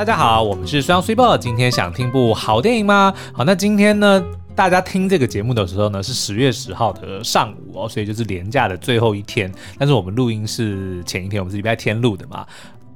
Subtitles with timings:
[0.00, 1.36] 大家好，我们是双 super。
[1.36, 3.12] 今天想听部好电影吗？
[3.34, 4.24] 好，那今天呢，
[4.56, 9.52] 大家听这个节目的时候呢，是十月十号的上午哦，所以就是连假的最后一天。
[9.78, 12.46] 但是我们录音是前一天，我们是礼拜天录的嘛。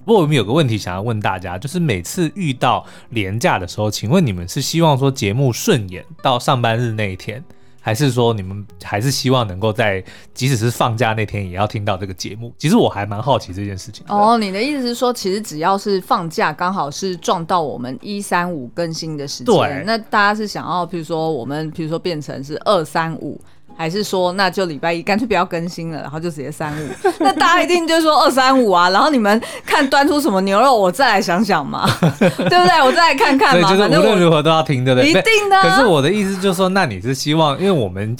[0.06, 7.44] 不过我们有个问题想要问大家，就是每次遇到连假的时候，请问你们是希望说节目顺延到上班日那一天？
[7.84, 10.02] 还是说你们还是希望能够在
[10.32, 12.50] 即使是放假那天也要听到这个节目？
[12.56, 14.06] 其实我还蛮好奇这件事情。
[14.08, 23.38] 哦，你的意思是说，其实只要是放假，刚好是撞到我们一三五更新的时间，对那大家是想要，譬如说我们，譬如说变成是二三五。
[23.76, 26.88] 还是说，那就礼拜一干脆不要更新了，然后就直接三五。
[27.20, 31.88] 那大家一定就说二三五啊，然后你们看端出什么牛肉，我再来想想嘛，
[32.18, 32.82] 对不对？
[32.82, 33.68] 我再来看看嘛。
[33.74, 35.10] 所以就是无论如何都要听，对不对？
[35.10, 35.60] 一定的。
[35.62, 38.16] 可是我的意思就是说，那你是希望，因为我们。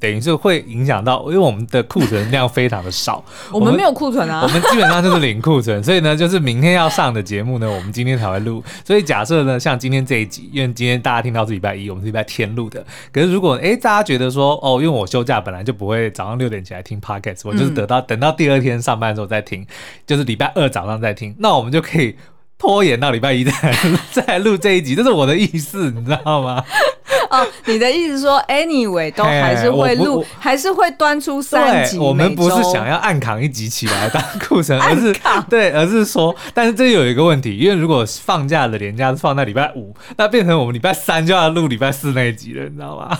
[0.00, 8.62] 等于是会影响到，因为我们的库存量非常的少， 我们没有库存啊， 我们基本上就是零库存，所以呢，就是明天要上的节目呢，我们今天才会录。
[8.84, 12.84] 所以假设呢，像今天这一集，因为今天大家听到是礼拜一，我们是礼拜天录的。
[13.12, 19.66] 可是如果哎，大家觉得说哦，因为我休假本来就不会早上六点起来听 podcast，我就是等到、嗯、等到第二天上班的时候再听，
[20.06, 22.16] 就是礼拜二早上再听，那我们就可以
[22.58, 23.52] 拖延到礼拜一再
[24.12, 26.62] 再录这一集，这是我的意思，你知道吗？
[27.30, 31.98] 哦，你的意思说，anyway 都还是会录，还是会端出三集。
[31.98, 35.14] 我们不是想要暗扛一集起来当库存，而是
[35.48, 43.18] 对，而是说，但是这有一个问题，因为如果放假的连假是放在礼拜五，那变成我们礼拜三就要录礼拜四那一集了，你知道吗？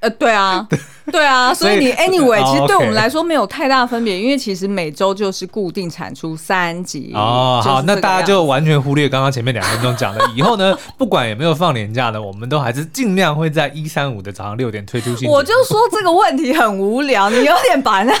[0.00, 0.66] 呃，对啊，
[1.10, 7.10] 对啊， 所以你 anyway，其实对我们来说没有太大分别，因为其实每周就是固定产出三集。
[7.14, 15.28] 哦，好，那大家就完全忽略刚刚前面两分钟讲的，以后呢，不管有没有放年假呢，我们都还是尽量会在一三五的早上六点推出新。
[15.28, 18.14] 我就说这个问题很无聊，你有点烦啊。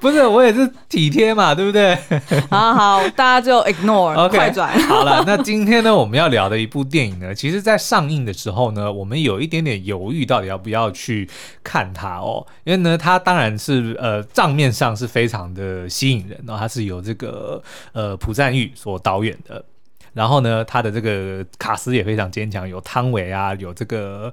[0.00, 1.96] 不是，我也是体贴嘛，对不对？
[2.50, 4.78] 好好，大家就 ignore， 快转。
[4.80, 10.56] 好了，那今天呢，我们要聊的一部电影呢，其实在上映的时候呢，我们有一点点犹豫，到底要。
[10.66, 11.28] 不要去
[11.66, 17.60] 看他哦，因为呢，他当然是呃账面上是非常的吸引人哦，他是由这个
[17.92, 19.64] 呃朴赞玉所导演的，
[20.12, 24.32] 然后呢，他的这个卡斯也非常坚强，有汤唯啊，有这个，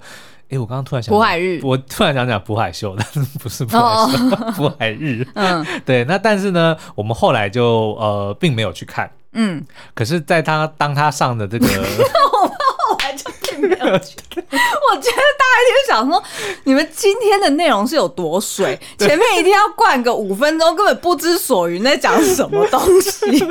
[0.49, 9.65] 哎，我刚刚突然想，朴海日，我突然想讲朴海秀， 但是不是朴海秀，朴海日， 嗯，对，那但是呢，我们后来就呃并没有去看，嗯，
[9.95, 11.67] 可是在他当他上的这个。
[13.91, 16.23] 我觉得大家就想说，
[16.63, 18.79] 你们今天的内容是有多水？
[18.97, 23.45] 前面一定要灌个五分钟，根本不知所云在讲什么东西。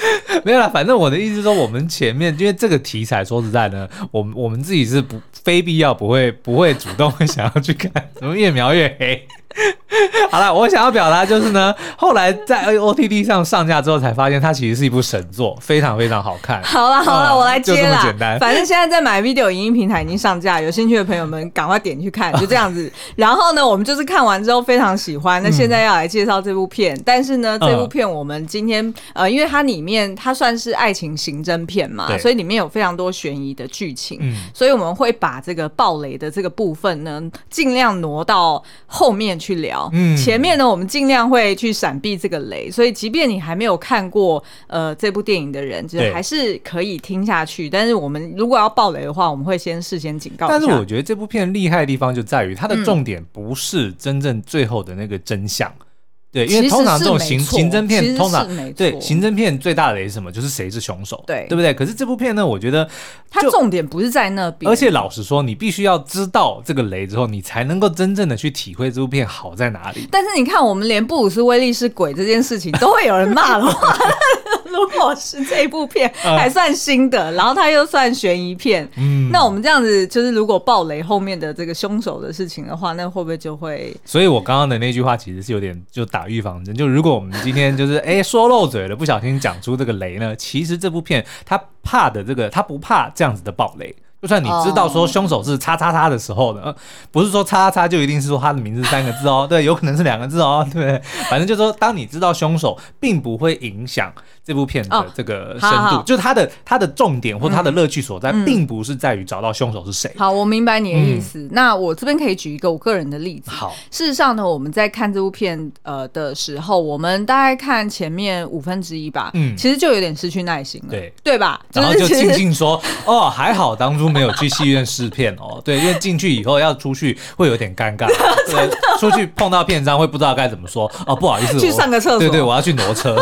[0.44, 9.28] 没有啦，反正我的意思是说，我们前面因为这个题材，说实在呢，我们我们自己是不非必要不会不会主动会想要去看，怎么越描越黑。
[10.30, 16.62] 好了，我想要表达就是呢，后来在 OTT 上上架之后，才发现它其实是一部神作，非常非常好看。
[16.62, 18.00] 好了好了，嗯、我来接了。
[18.02, 22.90] 简单，反正现在在买 video 影音平台已经上架，有兴趣的朋友们赶快点去看，就这样子。
[23.16, 26.96] 然后呢，我们就是看完之后非常喜欢，那现在要来介绍这部片。
[26.96, 39.88] 嗯、但是呢，这部片我们今天呃，因为它里面它算是爱情刑侦片嘛，所以里面有非常多悬疑的剧情，嗯、所以我们会把这个暴雷的这个部分呢，尽量挪到后面去聊。
[39.94, 40.14] 嗯。
[40.16, 47.70] 前面呢，我们尽量会去闪避这个雷，所以即便你还没有看过呃这部电影的人，就是还是可以听下去。
[47.70, 50.46] 但是我们如果要爆雷的话，我们会先事先警告。
[50.46, 55.68] 但是我觉得这部片厉害的地方就在于它的重点不是真正最后的那个真相。
[55.80, 55.86] 嗯
[56.32, 60.30] 对，因为通常这种刑刑侦片，通常对刑侦片最大的雷是什么？
[60.30, 61.74] 就是谁是凶手，对对不对？
[61.74, 62.88] 可是这部片呢，我觉得
[63.28, 64.70] 它重点不是在那边。
[64.70, 70.06] 而且老实说，你必须要知道这个雷之后，你才能够真正的去体会这部片好在哪里。
[70.08, 73.98] 但是你看，我们连布鲁斯威利是鬼这件事情都会有人骂的话，
[74.70, 83.92] 如果是这一部片 还算新的，然后它又算悬疑片，嗯，那我们这样子就是如果暴雷后面的这个凶手的事情的话，那会不会就会？
[84.04, 86.20] 所以我刚刚的那句话其实是有点就打。
[86.20, 93.96] 打预防针，就如果我们今天就是哎、欸、说漏嘴了，不小心讲出这个雷呢，其实这部片他怕的这个他不怕这样子的暴雷。
[94.20, 96.74] 就算你知道说凶手是叉叉叉的时候呢，
[97.10, 101.02] 不是说叉叉叉就一定是说他的名字三个字哦， 对，有可能是两个字哦，对 不对？
[101.30, 104.12] 反正就是说，当你知道凶手，并不会影响
[104.44, 110.12] 这部片的这个深度，哦、好好就是它的它的重点或它的乐趣所在，嗯、并不是在于找到凶手是谁。
[110.18, 111.38] 好，我明白你的意思。
[111.38, 113.50] 嗯、那我这边可以举一个我个人的例子。
[113.50, 121.58] 好，事实上呢，我们在看这部片呃的时候，我们大概看前面五分之一吧，嗯，其实就有点失去耐心了，对对吧？
[121.72, 124.09] 然后就静静说，哦，还好当初。
[124.10, 128.06] 没有去戏院试片哦， 对，因为进去以后要出去会有点尴尬，
[128.50, 130.90] 对，出去碰到片商会不知道该怎么说。
[131.06, 133.16] 哦，不好意思，去上个厕所，对对，我要去挪车。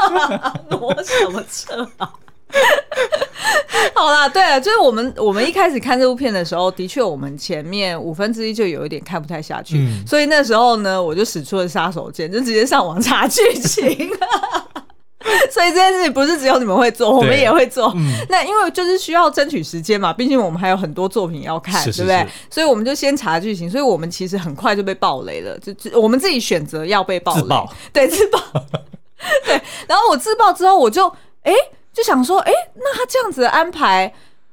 [0.70, 2.10] 挪什么车啊？
[3.94, 14.10] 好啦，对了，就是我们我们一开始看这部片的时候，的确我们前面五分之一就有一点看不太下去，嗯、所以那时候呢，我就使出了杀手锏，就直接上网查剧情。
[15.50, 17.92] 所以这件事情不是只有你们会做，我们也会做。
[17.96, 22.32] 嗯、那因为就是需要争取时间嘛，毕竟我们还有很多作品要看，是是是对不对？
[22.50, 23.70] 所以我们就先查剧情。
[23.70, 28.38] 所以我们其实很快就被爆雷了，就就我们自己选择要被爆雷，自爆 对，自爆。
[29.44, 31.08] 对，然后我自爆之后，我就
[31.42, 31.52] 哎。
[31.52, 31.56] 欸
[31.92, 34.10] 就想说，哎、欸，那他这样子的安排，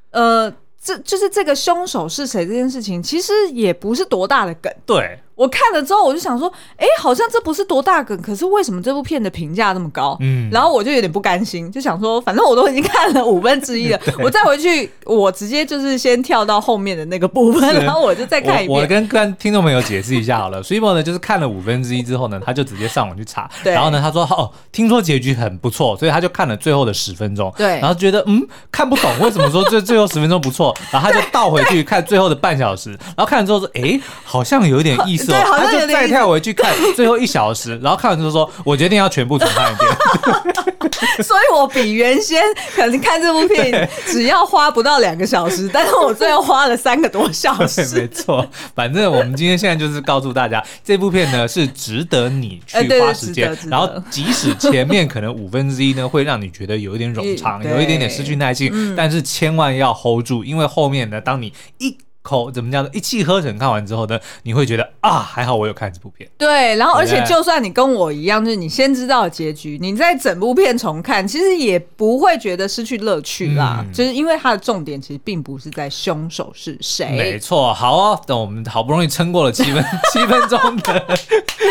[0.10, 0.52] 呃，
[0.84, 4.74] 这就是这个凶手是谁这件事情，其实也不是多大的梗。
[4.88, 5.20] 对。
[5.38, 10.18] 我看了之后，我就想说，哎、欸，好像这不是多大梗，可是为什么这部片的评价那么高？
[10.20, 18.70] 嗯，然后我就有点不甘心，就想说，反正我都已经看了五分之一了， 我再回去，我直接就是先跳到后面的那个部分，然后我就再看一遍。
[18.70, 36.08] 我，我跟跟听众朋友解释一下好了， Swimo 呢就是看了五分之一之后呢，他就直接上网去查，对然后呢他说，哦，听说结局很不错，所以他就看了最后的十分钟，对，然后觉得嗯看不懂为什么说最 最后十分钟不错，然后他就倒回去看最后的半小时，然后看了之后说，哎，好像有点意思哦，他就再。
[36.08, 40.64] 跳回去看 最后一小时，然后看完之后说：“我决定要全部重看一遍。
[41.22, 42.42] ”所以，我比原先
[42.74, 47.84] 可能看这部片 只要花不到两个小时，但是我最后花了三个多小时。
[47.96, 53.56] 没错，反正我们今天现在就是告诉大家，这部片呢是值得你去花时间。
[53.66, 61.98] 然后，即使前面可能五分之一呢会让你觉得有一点冗长，有一点点失去耐性，但是千万要 hold 住，因为后面呢，当你一
[62.28, 62.90] 口怎么讲呢？
[62.92, 66.30] 一气呵成看完之后呢，你会觉得啊，还好我有看这部片。
[66.38, 73.78] 对，然后而且就算你跟我一样，就是你先知道结局，你在整部片重看，其实也不会觉得失去乐趣啦。
[73.80, 77.08] 嗯、就是因为它的重点其实并不是在凶手是谁。
[77.12, 79.82] 没错，好哦，等我们好不容易撑过了七分
[80.12, 81.18] 七分钟的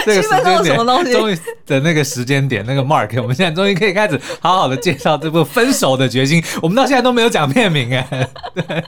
[0.07, 0.77] 这个时间点？
[1.13, 6.41] 终于的那个时间点，那个 mark，我们现在终于可以开始好好的介绍这部《分手的决心》。
[6.63, 8.29] 我们到现在都没有讲片名哎。
[8.55, 8.85] 对。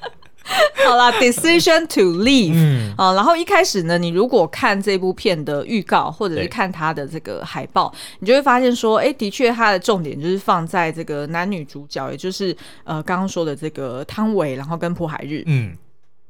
[0.86, 2.54] 好啦，Decision to Leave。
[2.54, 15.42] 嗯，啊，然后一开始呢，你如果看这部片的预告，或者是看它的这个海报，你就会发现说，哎，的确，它的重点就是放在这个男女主角，也就是呃刚刚说的这个汤唯，然后跟朴海日。
[15.46, 15.76] 嗯，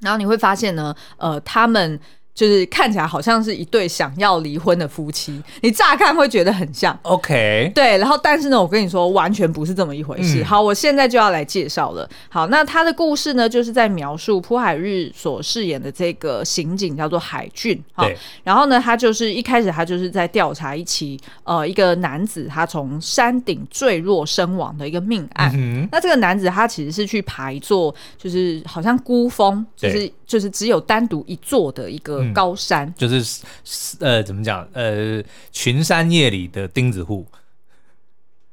[0.00, 1.98] 然后你会发现呢，呃，他们。
[2.38, 6.96] 就是看起来好像是一对想要离婚的夫妻，你乍看会觉得很像。
[7.02, 10.40] OK，对，然后但是呢，我跟你说，完全不是这么一回事。
[10.40, 12.08] 嗯、好，我现在就要来介绍了。
[12.28, 17.82] 好，那他的故事呢，就是在描述朴海日所饰演的这个刑警叫做海俊。
[17.92, 25.50] 好，对然后呢，他就是一开始他就是在调查一起呃一个男子他从山顶坠落身亡的一个命案。
[25.56, 32.24] 嗯、那这个男子他其实是去爬一座就是好像孤峰，就是就是只有单独一座的一个。
[32.32, 33.42] 高山、嗯、就是
[34.00, 34.68] 呃，怎么讲？
[34.72, 35.22] 呃，
[35.52, 37.26] 群山夜里的钉子户。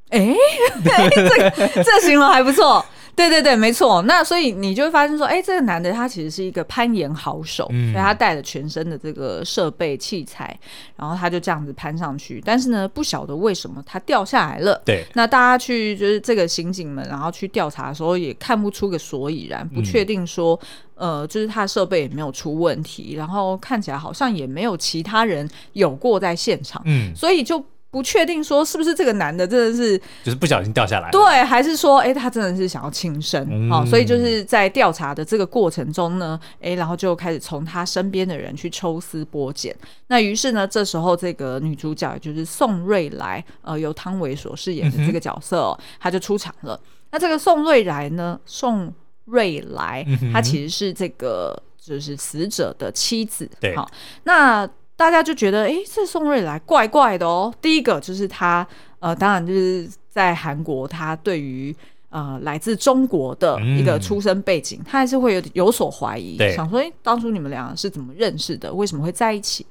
[0.09, 0.19] 哎、
[0.83, 1.49] 欸，这个
[1.83, 2.85] 这个形容还不错。
[3.15, 4.01] 对对对，没错。
[4.01, 10.57] 那所以你就会发现说，哎，这个男的他其实是一个攀岩好手，嗯、所以他带了全身的这个设备器材，
[10.97, 12.41] 然后他就这样子攀上去。
[12.45, 14.81] 但是呢，不晓得为什么他掉下来了。
[14.85, 15.05] 对。
[15.13, 20.59] 那大家去就是这个刑警们，然后去调查的时候，也看不出个所以然，不确定说。
[20.61, 27.61] 嗯呃，就是他设备也没有出问题，然后看起来好像也没有其他人有过在现场，嗯，所以就
[27.95, 33.85] 不确定说是不是这个男的真的是就是不小心掉下来，对，还是说哎、欸、他真的是想要轻生哦？
[33.85, 39.73] 所以就是在调查的这个过程中呢，哎、欸，然后就开始从他身边的人去抽丝剥茧。
[40.07, 46.77] 那于是呢，这时候这个女主角就是宋瑞来，呃，由汤唯所饰演的这个角色、哦，她、嗯、就出场了。
[47.11, 48.93] 那这个宋瑞来呢，宋。
[49.27, 53.49] 瑞来，他其实是这个就是死者的妻子。
[53.59, 53.89] 对，好，
[54.25, 57.53] 那大家就觉得，哎、欸，这宋瑞来怪怪的哦。
[57.61, 58.65] 第一个就是他，
[58.99, 61.75] 呃，当然就是在韩国，他对于
[62.09, 68.73] 呃来自中国的一个出生背景，嗯、他还是会有有所怀疑，想说，哎、欸，当初你们俩是怎么认识的？
[68.73, 69.65] 为什么会在一起？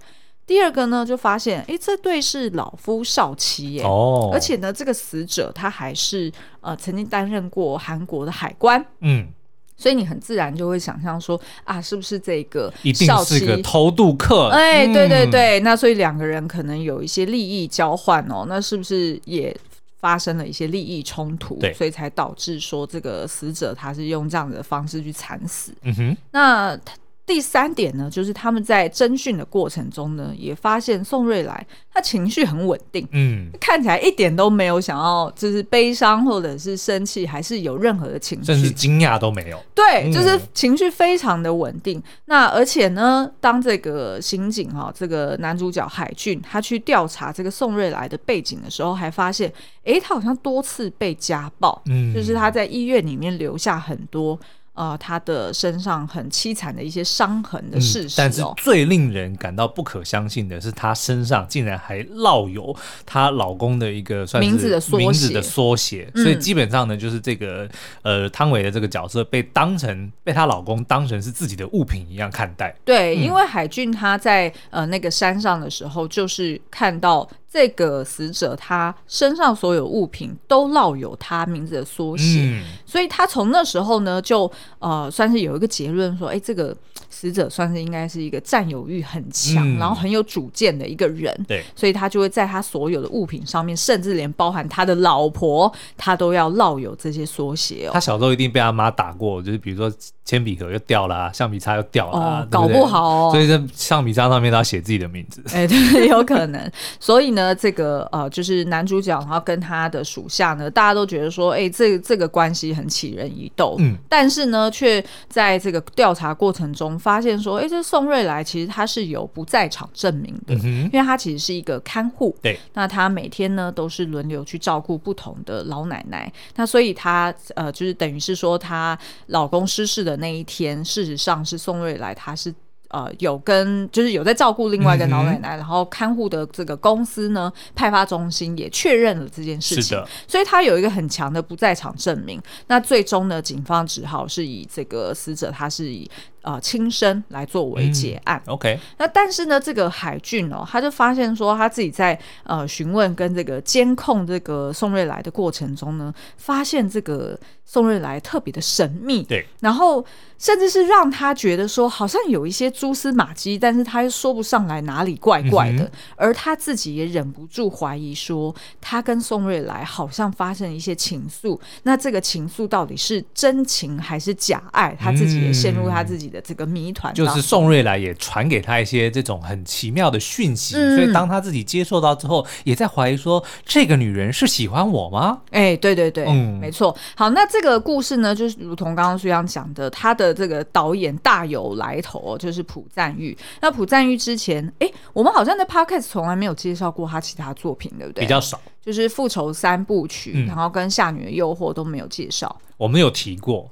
[0.47, 3.83] 第二个呢，就发现，哎、欸，这对是老夫少妻耶。
[3.83, 8.85] 哦，而且呢，这个死者他还是呃曾经担任过韩国的海关。
[9.01, 9.29] 嗯。
[9.77, 14.49] 所以你很自然就会想象说啊，是不是这个一定是个偷渡客？
[14.49, 19.55] 哎，对对对，那所以两个人可能有一些利益交换哦，那是不是也
[19.99, 21.57] 发生了一些利益冲突？
[21.57, 25.73] 对，所以才导致说这个死者他是用这样的方式去惨死。
[25.83, 26.79] 嗯哼，那
[27.27, 39.59] 第三点呢，就是他们在侦讯的过程中呢，也发现宋瑞来他情绪很稳定，嗯，看起来一点都没有想要就是悲伤或者是生气，还是有任何的情绪，甚至惊讶都没有。
[39.75, 41.99] 对，就是情绪非常的稳定。
[41.99, 49.51] 嗯、那而且呢，当这个刑警哈、哦，这个男主角海俊他去调查这个宋瑞来的背景的时候，还发现，
[49.85, 54.39] 哎，他好像多次被家暴，嗯，就是他在医院里面留下很多。
[54.75, 62.75] 呃，他的身上很凄惨的一些伤痕的事实、哦嗯，但是最令人感到不可相信的是，她身上竟然还烙有
[63.07, 66.11] 她老公的一个算是名字的缩写，名字的缩写。
[66.17, 67.69] 所以基本上呢，就是这个
[68.03, 72.75] 呃汤唯的这个角色被当成被她老公当成是自己的物品一样看待。
[72.85, 77.29] 对，嗯、因为海俊他在呃那个山上的时候，就是看到。
[77.55, 86.77] 这个死者他身上所有物品都烙有他名字的缩写，嗯、所以他从那时候呢就呃算是有一个结论说，哎，这个
[87.15, 91.33] 死者算是应该是一个占有欲很强，嗯、然后很有主见的一个人。
[91.47, 97.91] 对，所以他就会在他所有的物品上面，甚至连包含他的老婆，他都要烙有这些缩写哦。
[97.93, 99.95] 他小时候一定被他妈打过，就是比如说
[100.25, 103.31] 铅笔盒又掉了，橡皮擦又掉了，哦、对对搞不好哦。
[103.31, 105.41] 所以在橡皮擦上面都要写自己的名字。
[105.53, 106.69] 哎，对，有可能。
[106.99, 107.45] 所以呢。
[107.45, 113.77] 呃，这个呃，就是男主角，然后跟他的属下呢，大家都觉得说，哎，这这个关系很起人疑窦。
[113.81, 122.35] 嗯，但是呢，却在这个调查过程中发现说，哎，这宋瑞来其实他是有不在场证明的，嗯、因为他其实是一个看护。
[122.41, 126.33] 对，那他每天呢都是轮流去照顾不同的老奶奶。
[126.57, 132.55] 那所以他呃，就是等于是说，她老公失事的那一天，事实上是宋瑞来，他是。
[132.89, 142.41] 呃，有跟就是有在照顾另外一个老奶奶，嗯、然后看护的这个公司呢，派发中心也确认了这件事情，是，所以他有一个很强的不在场证明。
[142.69, 146.09] 那最终呢，警方只好是以这个死者他是以。
[146.45, 148.41] 呃，轻生来作为结案。
[148.47, 159.23] 嗯、OK，那但是呢，这个海俊哦，他就发现说，他自己在呃询问跟这个监控这个宋瑞来的过程中呢，发现这个宋瑞来特别的神秘。
[159.23, 160.05] 对，然后
[160.39, 165.85] 甚至是让他觉得说，好像有一些蛛丝马迹，但是他又说不上来哪里怪怪的。
[165.85, 171.59] 嗯、而他自己也忍不住怀疑说，他跟宋瑞来好像发生一些情愫。
[171.85, 174.95] 那这个情愫到底是真情还是假爱？
[175.01, 176.41] 他自己也陷入他自己的。
[176.41, 185.43] 的这个谜团，就是宋瑞来也传给他一些这种很奇妙的讯息，嗯、所以当他自己接受到之后，也在怀疑说，这个女人是喜欢我吗？
[185.53, 186.93] 哎，对对对，嗯，没错。
[187.15, 193.39] 好，那这个故事呢，就是如同刚刚书阳讲的，他的这个导演大有来头，就是朴赞玉。
[193.61, 198.25] 那朴赞玉之前，哎，我们好像在 Podcast 从来没有介绍过他其他作品，对不对？
[198.25, 202.61] 比较少，就是复仇三部曲，嗯、然后跟夏女的诱惑都没有介绍。
[202.77, 203.71] 我们有提过。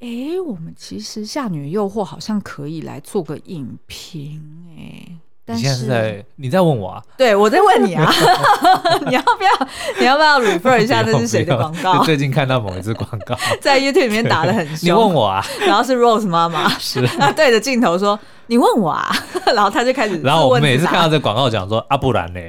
[0.00, 0.08] 哎，
[0.46, 4.40] 我们其实《夏女的诱惑》好像可以来做个影评
[4.76, 5.16] 哎。
[5.44, 7.02] 但是你现在是在你在问我啊？
[7.16, 8.04] 对，我在问你啊。
[9.06, 12.02] 你要不要你要不要 refer 一下那是谁的广告？
[12.04, 14.86] 最近看到某一支广告 在 YouTube 里面打的很凶。
[14.86, 15.44] 你问我啊？
[15.66, 18.18] 然后是 Rose 妈妈，是她对着镜头说。
[18.50, 19.14] 你问我啊，
[19.54, 20.18] 然后他就开始。
[20.22, 22.40] 然后我每次看到这广告，讲说啊，不然呢？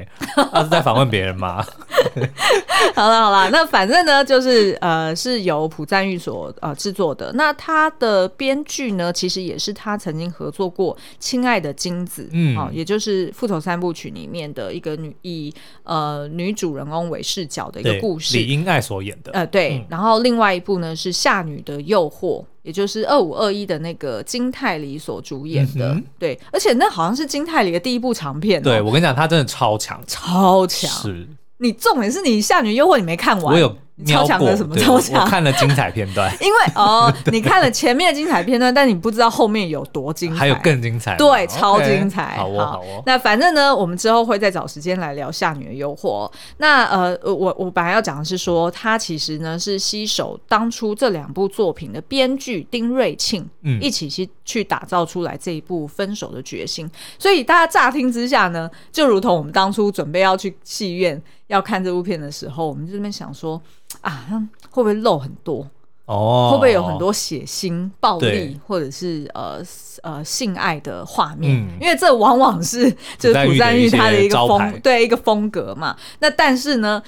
[0.50, 1.62] 他是在访问别人吗？
[2.94, 7.30] 好了好了，那反正呢，就是呃，是由朴赞玉所呃制作的。
[7.34, 15.52] 那他的编剧呢，其实也是他曾经合作过《亲爱的金子》嗯，哦，也就是《复仇三部曲》里面的一个女以
[15.84, 19.32] 呃女主人公为视角的一个故事，李英爱所演的。
[19.32, 19.78] 呃，对。
[19.78, 22.42] 嗯、然后另外一部呢是《夏女的诱惑》。
[22.62, 28.64] 也就是二五二一的那个金泰梨所主演的，嗯、对，而且那好像是金泰梨的第一部长片，哦。
[28.64, 30.90] 对，我跟你讲，他真的超强，超强。
[30.90, 31.26] 是，
[31.60, 33.54] 你重点是你《下女诱惑》你没看完，
[34.04, 35.22] 超强的什么超强？
[35.22, 42.36] 我看了精彩片段， 因为哦，你看了前面的精彩片段，但你不知道后面有多精彩，还有更精彩，对，超精彩。
[42.36, 43.02] 好哦，好哦。
[43.06, 46.28] 那反正呢，我们之后会再找时间来聊《夏女的诱惑》。
[46.58, 56.86] 那呃，我我本来要讲的是说，他其实呢是携手当初这两部作品的编剧丁瑞庆，嗯，一起去去打造出来这一部《分手的决心》。
[57.18, 63.60] 所以大家乍听之下呢，就如同我们当初准备要去戏院要看这部片的时候，我们就这边想说。
[64.00, 64.26] 啊，
[64.70, 65.66] 会不会漏很多？
[66.06, 69.62] 哦，会不会有很多血腥、暴力，或者是呃
[70.02, 71.54] 呃性爱的画面？
[71.54, 75.96] 嗯、因为这往往是 就是朴赞玉他的一个风，对一个风格嘛。
[76.18, 77.00] 那但是呢，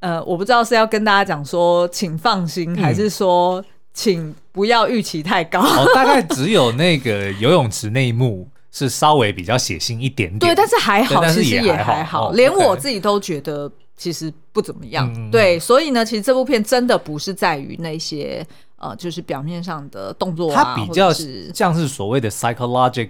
[0.00, 5.60] 呃，我不知道是要跟大家讲说，请放心，嗯、还是说请不要预期太高？
[5.60, 13.72] 哦，大概只有那个游泳池那一幕 是稍微比较血腥一点点，对，但是还好，其实也还好，连我自己都觉得。
[13.96, 15.10] 其实不怎么样。
[15.16, 23.08] 嗯、对，所以呢，其实这部片真的不是在于那些呃，就是表面上的动作啊，它比较是像是所谓的 psychological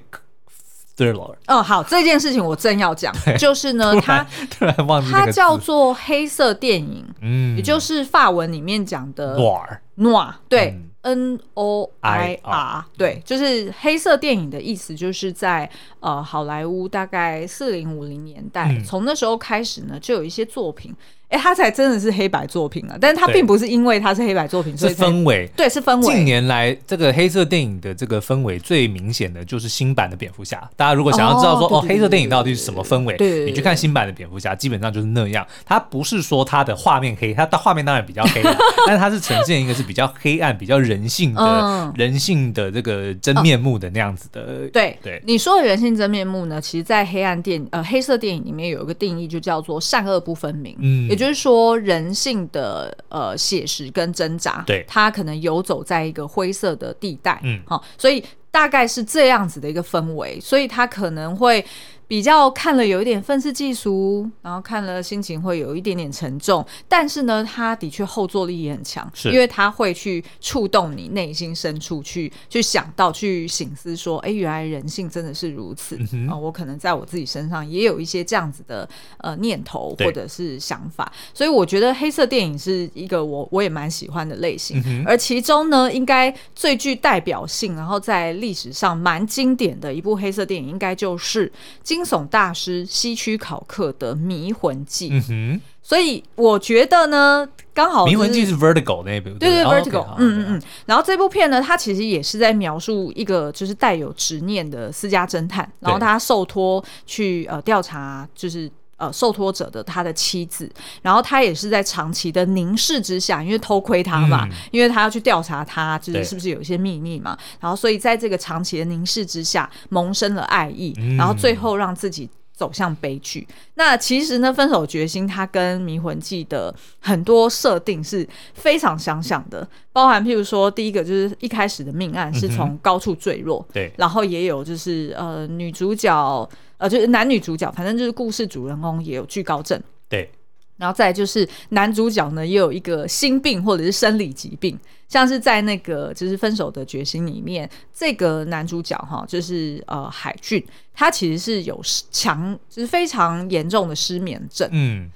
[0.96, 1.34] thriller。
[1.48, 10.70] 哦，好，这件事情我正要讲， 就是呢，它 突然忘记它叫做黑色电影，嗯，也就是法文里面讲的 noir noir，对。
[10.70, 15.70] 嗯 N O I R，对，就是黑色电影的意思，就是在
[16.00, 20.92] 呃好莱坞大概四零五零年代，从、嗯、那时候开始呢，就有一些作品。
[21.28, 22.96] 哎，他才真的是黑白作品啊！
[23.00, 25.48] 但是他并不是因为他是黑白作品，所以是氛围。
[25.56, 26.14] 对，是氛围。
[26.14, 30.70] 近年来，这个黑色电影的这个氛围最明显的就是新版的蝙蝠侠。
[30.76, 35.44] 大家如果想要知道说哦，黑色电影到底是什么氛围，你去看新版的蝙蝠侠，基本上就是那样。
[35.64, 38.40] 它不是说它的画面黑，它的画面当然比较黑，
[38.86, 44.68] 但是它是呈现一个是比较黑暗、比较人性的人性的这个真面目的那样子的。
[44.68, 50.76] 对对，你说的人性真面目呢，其实，在黑暗电呃黑色电影里面有一个定义，就叫做善恶不分明。
[50.78, 51.08] 嗯。
[51.16, 61.64] 也就是说，人性的呃写实跟挣扎，对，它可能游走在一个灰色的地带，嗯，好，所以大概是这样子的一个氛围，所以它可能会。
[62.08, 69.30] 比较看了有一点愤世嫉俗，然后看了心情会有一点点沉重，但是呢，他的确后坐力也很强，是。
[69.30, 75.96] 因为他会去触动你内心深处去，去去想到，去醒思说，哎，原来人性真的是如此。
[75.96, 76.38] 啊、嗯呃！
[76.38, 91.50] 我可能在我自己身上也有一些这样子的呃念头或者是想法，所以我觉得黑色电影是一个我我也蛮喜欢的类型，嗯、而其中呢，应该最具代表性，然后在历史上蛮经典的一部黑色电影，应该就是。
[91.96, 100.62] 惊悚大师希区考克的《迷魂记》，嗯哼，所以我觉得呢，刚好《迷魂记》是 Vertigo 那部，对对，对，Vertigo，嗯嗯嗯。
[100.84, 108.70] 然后这部片呢，它其实也是在描述一个就是带有执念的私家侦探，然后他受托去呃调查，就是。
[108.98, 110.70] 呃，受托者的他的妻子，
[111.02, 123.46] 然后他也是在长期的凝视之下，因为偷窥他嘛，嗯、因为他要去调查他，就是是不是有一些秘密嘛，然后所以在这个长期的凝视之下，萌生了爱意，嗯、然后最后让自己走向悲剧。
[123.74, 136.48] 那其实呢，分手决心他跟迷魂记的很多设定是非常相像的，包含譬如说，第一个就是一开始的命案是从高处坠落，嗯、对，然后也有就是呃女主角。
[136.78, 140.30] 呃，就是男女主角，反正就是故事主人公也有惧高症，对。
[140.78, 150.62] 然后再就是男主角呢，也有一个心病或者是生理疾病，像是在那个就是分手的决心里面，这个男主角哈，就是呃海俊，
[150.92, 155.10] 他其实是有强，就是非常严重的失眠症，嗯。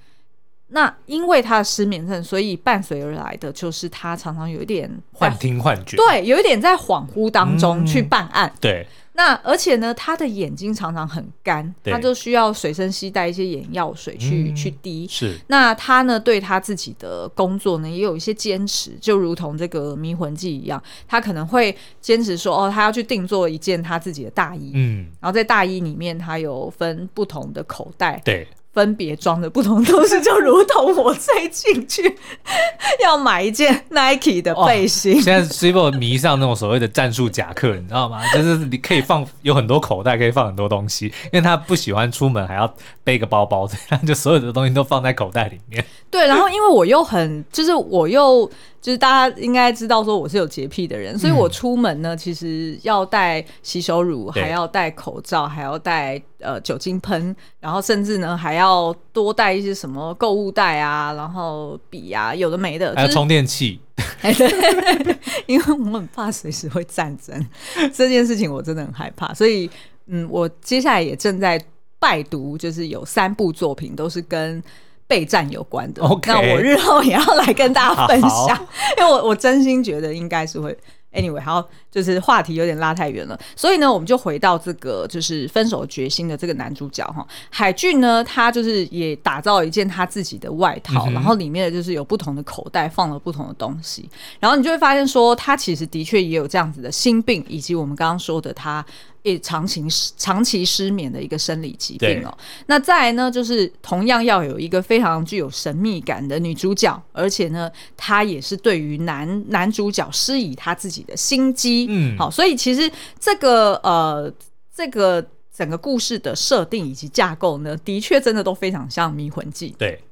[0.68, 8.86] 那因为他的失眠症，所以伴随而来的就是他常常有一点幻听幻觉，对，有一点在恍惚当中去办案，嗯、对。
[9.20, 15.06] 那而且呢，他的眼睛常常很干，他就需要随身携带一些眼药水去、嗯、去滴。
[15.06, 24.72] 是，那他呢，对他自己的工作呢，也有一些坚持，就如同这个迷魂记一样，他可能会坚持说，哦，他要去定做一件他自己的大衣。
[24.72, 28.18] 嗯，然后在大衣里面，他有分不同的口袋。
[28.24, 28.48] 对。
[28.72, 32.16] 分别装的不同东西，就如同我最近去
[33.02, 35.20] 要买一件 Nike 的背心。
[35.20, 38.20] 现在 Cibo 迷上那种所谓的战术夹克，你知道吗？
[38.32, 45.84] 就是你可以放有很多口袋，可以放很多东西，因为他不喜欢出门还要背个包包，这 样就所有的东西都放在口袋里面。
[46.10, 48.50] 对，然后因为我又很，就是我又。
[48.80, 63.78] 就是大家应该知道说我是有洁癖的人，所以我出门呢，其实要带洗手乳，还要戴口罩，还要带呃酒精喷，然后甚至呢还要多带一些什么购物袋啊，然后笔啊，有的没的，还有充电器。
[64.22, 65.16] 对，
[65.46, 67.46] 因为我很怕随时会战争，
[67.92, 69.68] 这件事情我真的很害怕，所以
[70.06, 71.62] 嗯，我接下来也正在
[71.98, 74.62] 拜读，就是有三部作品都是跟。
[75.10, 80.78] 备战有关的.那我日后也要来跟大家分享， 因为我我真心觉得应该是会。
[81.12, 98.86] Anyway，好，就是话题有点拉太远了，所以呢，我们就回到这个就是分手决心的这个男主角哈，海俊呢，他就是也打造了一件他自己的外套，嗯、然后里面的就是有不同的口袋，放了不同的东西，然后你就会发现说，他其实的确也有这样子的心病，以及我们刚刚说的他。
[99.22, 99.84] 也长期
[100.16, 102.36] 长期失眠的一个生理疾病哦。
[102.66, 111.86] 那再来呢，就是同样要有一个非常具有神秘感的女主角，而且呢，她也是对于男男主角施以她自己的心机。
[111.90, 114.32] 嗯，好，所以其实这个呃，
[114.74, 119.70] 这个整个故事的设定以及架构呢，的确真的都非常像《迷魂记》。
[119.76, 120.02] 对，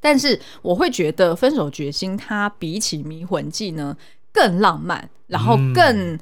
[0.00, 3.96] 但是我会觉得《分手决心》它比起《迷魂记》呢
[4.32, 5.84] 更浪漫，然后更、
[6.14, 6.20] 嗯、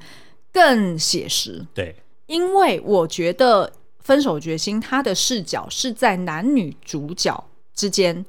[0.53, 1.65] 更写实。
[1.73, 1.95] 对。
[2.29, 8.23] 因为我觉得《分手决心》它的视角是在男女主角之间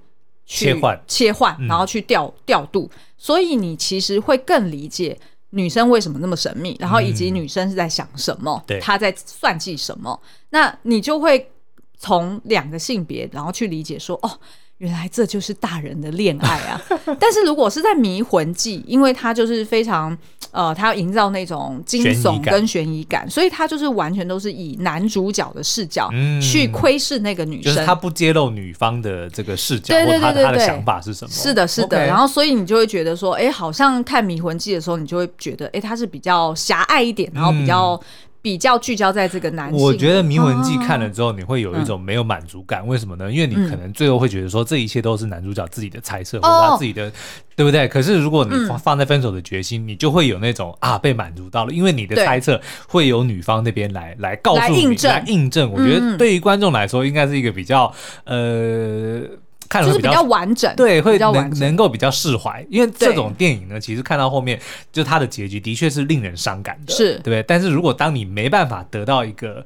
[0.47, 0.99] 切换。
[1.07, 5.19] 切换，然后去调调度，所以你其实会更理解
[5.51, 11.51] 女生为什么那么神秘，然后以及女生是在想什么，对，她在算计什么，那你就会
[11.99, 14.41] 从两个性别，然后去理解说，哦。
[14.81, 16.81] 原来这就是大人的恋爱啊！
[17.21, 20.17] 但是如果是在《迷魂记》，因为它就是非常
[20.53, 31.31] 呃，它要营造那种惊悚跟悬疑感，所以它就是完全都是以男主角的视角去窥视那个女生，就是他不揭露女方的这个视角，对对对对，他的想法是什么？
[31.31, 32.07] 是的，是的。
[32.07, 38.01] 然后，所以你就会觉得说，哎，好像看《迷魂记》的时候，你就会觉得，哎，他是比较狭隘一点，然后比较。
[38.43, 42.87] 比较聚焦在这个男性，我觉得《迷魂记》看了之后，你会有一种没有满足感。
[42.87, 43.31] 为什么呢？
[43.31, 47.13] 因为你可能最后会觉得说，这一切都是男主角自己的猜测，或者他自己的，
[47.55, 47.87] 对不对？
[47.89, 55.71] 可是如果你放在分手的决心，你就会有那种啊被满足到了，因为你的猜测会由女方那边来来告诉你来印证。
[55.71, 57.93] 我觉得对于观众来说，应该是一个比较
[58.25, 59.23] 呃。
[59.71, 64.61] 看就是比较完整，对，会能能够比较释怀，因为这种电影呢，其实看到后面，
[64.93, 67.13] 就它的结局的确是令人伤感的，是。
[67.19, 67.43] 对不对？
[67.45, 69.65] 但是如果当你没办法得到一个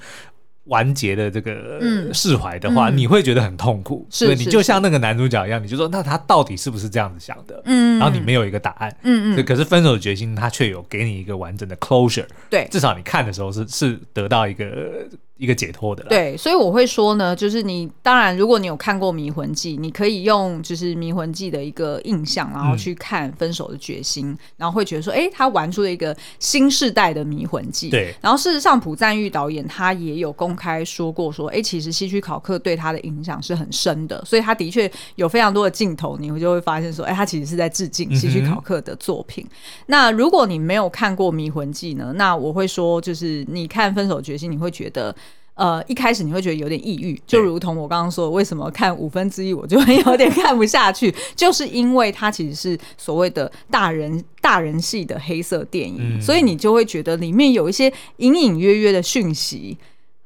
[0.65, 1.81] 完结的这个
[2.13, 7.63] 释怀的话，你会觉得很痛苦，是，你就像那个男主角一样，你就说那他到底是不是这样子想的？
[7.65, 15.07] 嗯，然后你没有一个答案，嗯嗯，可是分手的决心，他却有给你一个完整的 closure，对，至少你看的时候是是得到一个。
[15.37, 27.91] 一个解脱的，对，所以我会说呢，就是你当然，如果你有看过《迷魂记》，你可以用就是《迷魂记》的一个印象，然后去看《分手的决心》，嗯，然后会觉得说，哎，他玩出了一个新世代的迷魂记。
[27.91, 39.45] 对，然后事实上，朴赞玉导演他也有公开说过，说，哎，其实西区考克对他的影响是很深的，所以他的确有非常多的镜头，你会就会发现说，哎，他其实是在致敬西区考克的作品。
[39.45, 39.51] 嗯、
[39.87, 45.13] 那如果你没有看过《迷魂记》呢，那我会说，就是你看《分手的决心》，你会觉得。
[45.55, 59.79] 呃，一开始你会觉得有点抑郁，就如同我刚刚说，为什么看五分之一我就会有点 看不下去，就是因为它其实是所谓的大人大人系的黑色电影，嗯，所以你就会觉得里面有一些隐隐约约的讯息。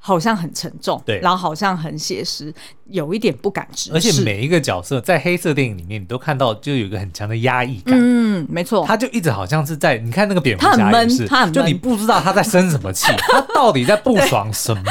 [0.09, 2.51] 好像很沉重，对，然后好像很写实，
[2.87, 3.95] 有一点不敢直视。
[3.95, 7.95] 而且每一个角色在黑色电影里面，你都看到就有一个很强的压抑感。
[7.95, 14.83] 嗯，没错，他就一直好像是在，你看那个蝙蝠侠也是，就你不知道他在生什么气， 他到底在不爽什么。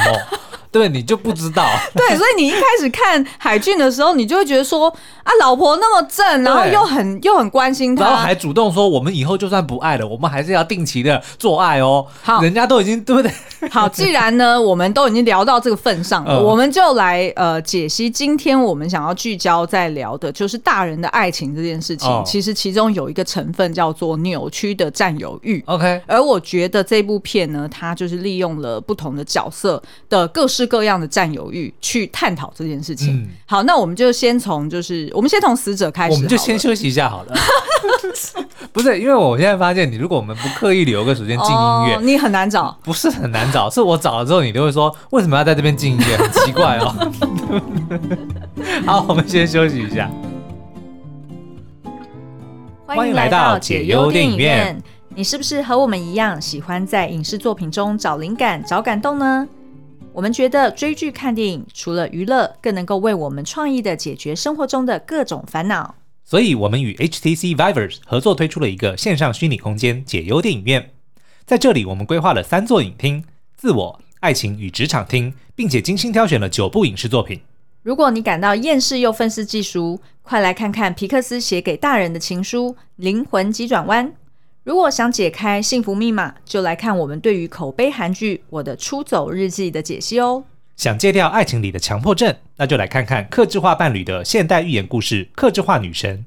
[0.70, 1.66] 对，你就不知道。
[1.94, 4.88] 对，所以你一开始看海俊的时候，你就会觉得说
[5.22, 12.06] 啊，老婆那么正，然后又很又很关心他，然后还主动说，我们以后就算不爱了，我们还是要定期的做爱哦。
[12.22, 13.32] 好，人家都已经对不对？
[13.70, 22.08] 好，既然呢，我们都已经聊到这个份上了，呃、我们就来呃解析今天我们想要聚焦在聊的，就是大人的爱情这件事情。
[22.08, 25.62] 哦、其实其中有一个成分叫做扭曲的占有欲。
[25.66, 33.14] OK，而我觉得这部片呢，它就是利用了不同的角色的各式各样的占有欲去探讨这件事情。
[33.14, 37.34] 嗯、好，那我们就先从就是我们先从死者开始，我们就先休息一下好了。
[38.72, 42.76] 不是，因为我现在发现，你如果我们不刻意留个时间进音乐，哦，你很难找。
[42.82, 46.92] 不是很难找，是我找了之后，你都会说为什么要在这边进音乐，很奇怪哦。
[48.84, 50.10] 好，我们先休息一下。
[52.86, 54.80] 欢迎来到解忧电影院。
[55.14, 59.48] 你是不是和我们一样，喜欢在影视作品中找灵感、找感动呢？
[60.18, 65.94] 我们觉得追剧、看电影除了娱乐，更能够为我们创意的解决生活中的各种烦恼。
[66.24, 70.90] 所以，我们与 HTC Vivers 合作推出了一个线上虚拟空间——解忧电影院。
[71.46, 73.22] 在这里，我们规划了三座影厅：
[73.56, 77.40] 自我、爱情与职场厅，并且精心挑选了九部影视作品。
[77.84, 84.08] 如果你感到厌世又愤世嫉俗，快来看看皮克斯写给大人的情书《灵魂急转弯》。
[84.68, 90.44] 如果想解开幸福密码，就来看我们对于口碑韩剧《我的出走日记》的解析哦。
[90.76, 96.18] 想戒掉爱情里的强迫症，那就来看看克制化伴侣的现代寓言故事《克制化女神》。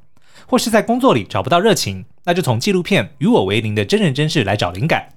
[0.48, 5.10] 或是在工作里找不到热情，那就从纪录片《与我为邻》的真人真事来找灵感。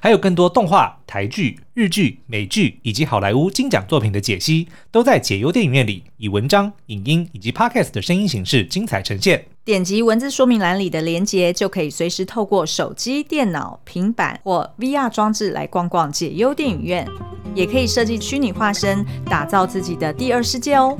[0.00, 9.44] 还有更多动画、台剧、日剧、美剧以及好莱坞金奖作品的解析，都在解忧电影院里以文章、影音以及 Podcast 的声音形式精彩呈现。
[9.64, 17.06] 点击文字说明栏里的连接，就可以随时透过手机、电脑、平板或 VR 装置来逛逛解忧电影院，
[17.54, 20.96] 也可以设计虚拟化身，打造自己的第二世界哦。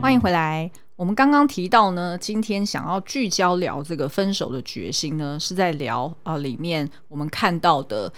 [0.00, 0.70] 欢迎回来。
[0.96, 8.10] 我们刚刚提到呢，今天想要聚焦聊这个分手的决心呢，是在聊啊、呃、里面我们看到的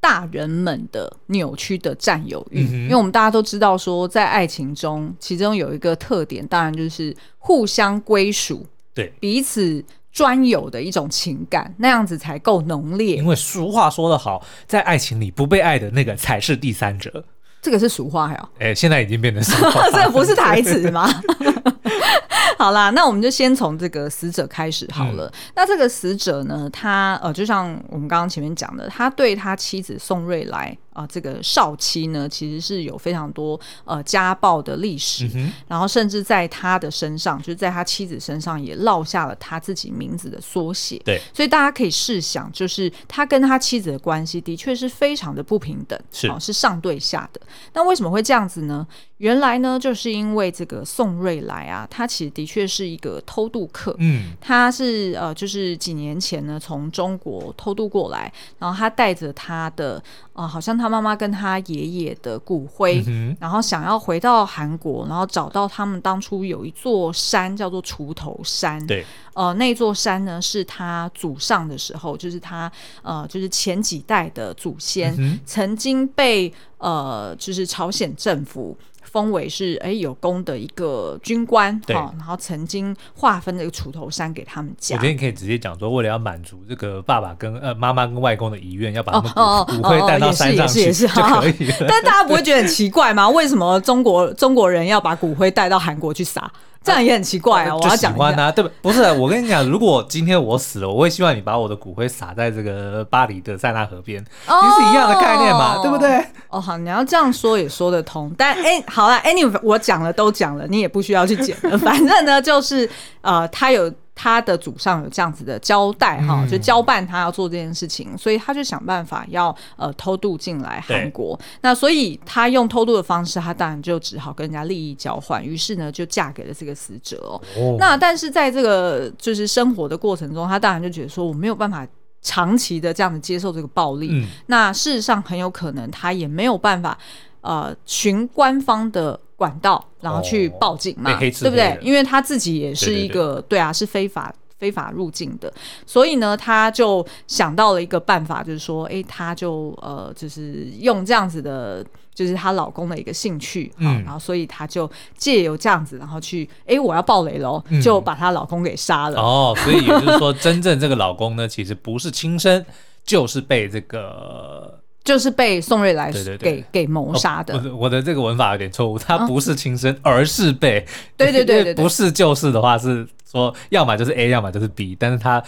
[0.00, 2.64] 大人们的扭曲的占有欲。
[2.64, 13.14] 嗯、因为我们大家都知道说，在爱情中，其中有一个特点，当然就是互相归属，对彼此专有的一种情感，那样子才够浓烈。
[13.14, 17.24] 因为俗话说得好，在爱情里不被爱的那个才是第三者。
[17.62, 18.48] 这个是俗话呀。
[18.58, 21.08] 哎、欸，现在已经变成俗话， 这个不是台词吗？
[22.58, 25.26] 好啦，那我们就先从这个死者开始好了。
[25.26, 41.00] 嗯、那这个死者呢，他呃，就像我们刚刚前面讲的，他对他妻子宋瑞来啊、呃，这个少妻呢，其实是有非常多呃家暴的历史，嗯、然后甚至在他的身上，就是在他妻子身上也落下了他自己名字的缩写。
[41.04, 47.40] 对，所以大家可以试想，就是他跟他妻子的关系的确是非常的不平等，是、呃、是上对下的。
[47.72, 48.86] 那为什么会这样子呢？
[49.24, 53.96] 原来呢，就是因为这个宋瑞来啊，他其实的确是一个偷渡客。
[53.98, 60.02] 嗯，他是呃，就是几年前呢，从中国偷渡过来，然后他带着他的
[60.34, 68.86] 呃，好像他妈妈跟他爷爷的骨灰，嗯、然后想要回到韩国，然后找到他们当初有一座山叫做锄头山。
[68.86, 78.76] 对，呃，那座山呢是他祖上的时候，就是他呃，就是前几代的祖先、嗯、曾经被呃，就是朝鲜政府。
[79.14, 84.96] 封为是哎有功的一个军官，对，然后曾经划分这个锄头山给他们家。
[84.96, 91.86] 我觉得你可以直接讲说，为了要满足这个爸爸跟呃妈妈跟外公的遗愿，要把他们骨灰带到山上去就可以了。
[91.88, 93.28] 但大家不会觉得很奇怪吗？
[93.28, 96.50] 为什么中国中国人要把骨灰带到韩国去撒？
[96.82, 97.70] 这样也很奇怪啊！
[97.70, 98.68] 啊我要讲喜欢啊，对不？
[98.82, 106.22] 不是，我跟你讲，如果今天我死了，我会希望你把我的骨灰撒在这个巴黎的塞纳河边，哦、其实是一样的概念嘛，对不对？
[106.50, 108.30] 哦，好，你要这样说也说得通。
[108.36, 111.76] 但哎，好了，anyway，我讲了都讲了，你也不需要去剪了。
[111.78, 112.88] 反正呢，就是
[113.20, 113.92] 呃，他有。
[114.16, 121.36] 他的祖上有这样子的交代哈，嗯、就交办他要做这件事情，所以他就想办法要呃偷渡进来韩国。
[121.62, 127.42] 那所以他用偷渡的方式，他当然就只好跟人家利益交换，于是呢就嫁给了这个死者哦。
[127.56, 131.84] 哦那但是在这个就是生活的过程中，他当然就觉得说我没有办法
[132.22, 134.10] 长期的这样子接受这个暴力。
[134.12, 136.96] 嗯、那事实上很有可能他也没有办法
[137.44, 139.20] 呃寻官方的。
[139.36, 141.76] 管道，然后去报警嘛，对不对？
[141.82, 145.52] 因为他自己也是一个，对啊，是非法非法入境的，
[145.84, 159.20] 所以呢，他就想到了一个办法，就是说，哎，他就呃，就是用这样子的，就是她老公的一个兴趣，嗯，然后所以他就借由这样子，然后去，哎，我要暴雷喽，就把她老公给杀了。
[159.20, 162.64] 哦，所以也就是说，真正这个老公呢，其实不是亲生，
[163.04, 164.80] 就是被这个。
[165.04, 167.56] 就是被宋瑞来给给谋杀的。
[167.56, 167.76] 哦。
[167.76, 170.84] 我的这个文法有点错误，他不是亲生，哦、而是被。
[171.16, 175.40] 对对对对，对， 不是就是的话是说，要么就是 A，要么就是 B，但是他。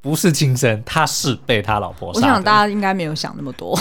[0.00, 2.20] 不是亲生，他是被他老婆杀。
[2.20, 3.76] 我想大家应该没有想那么多，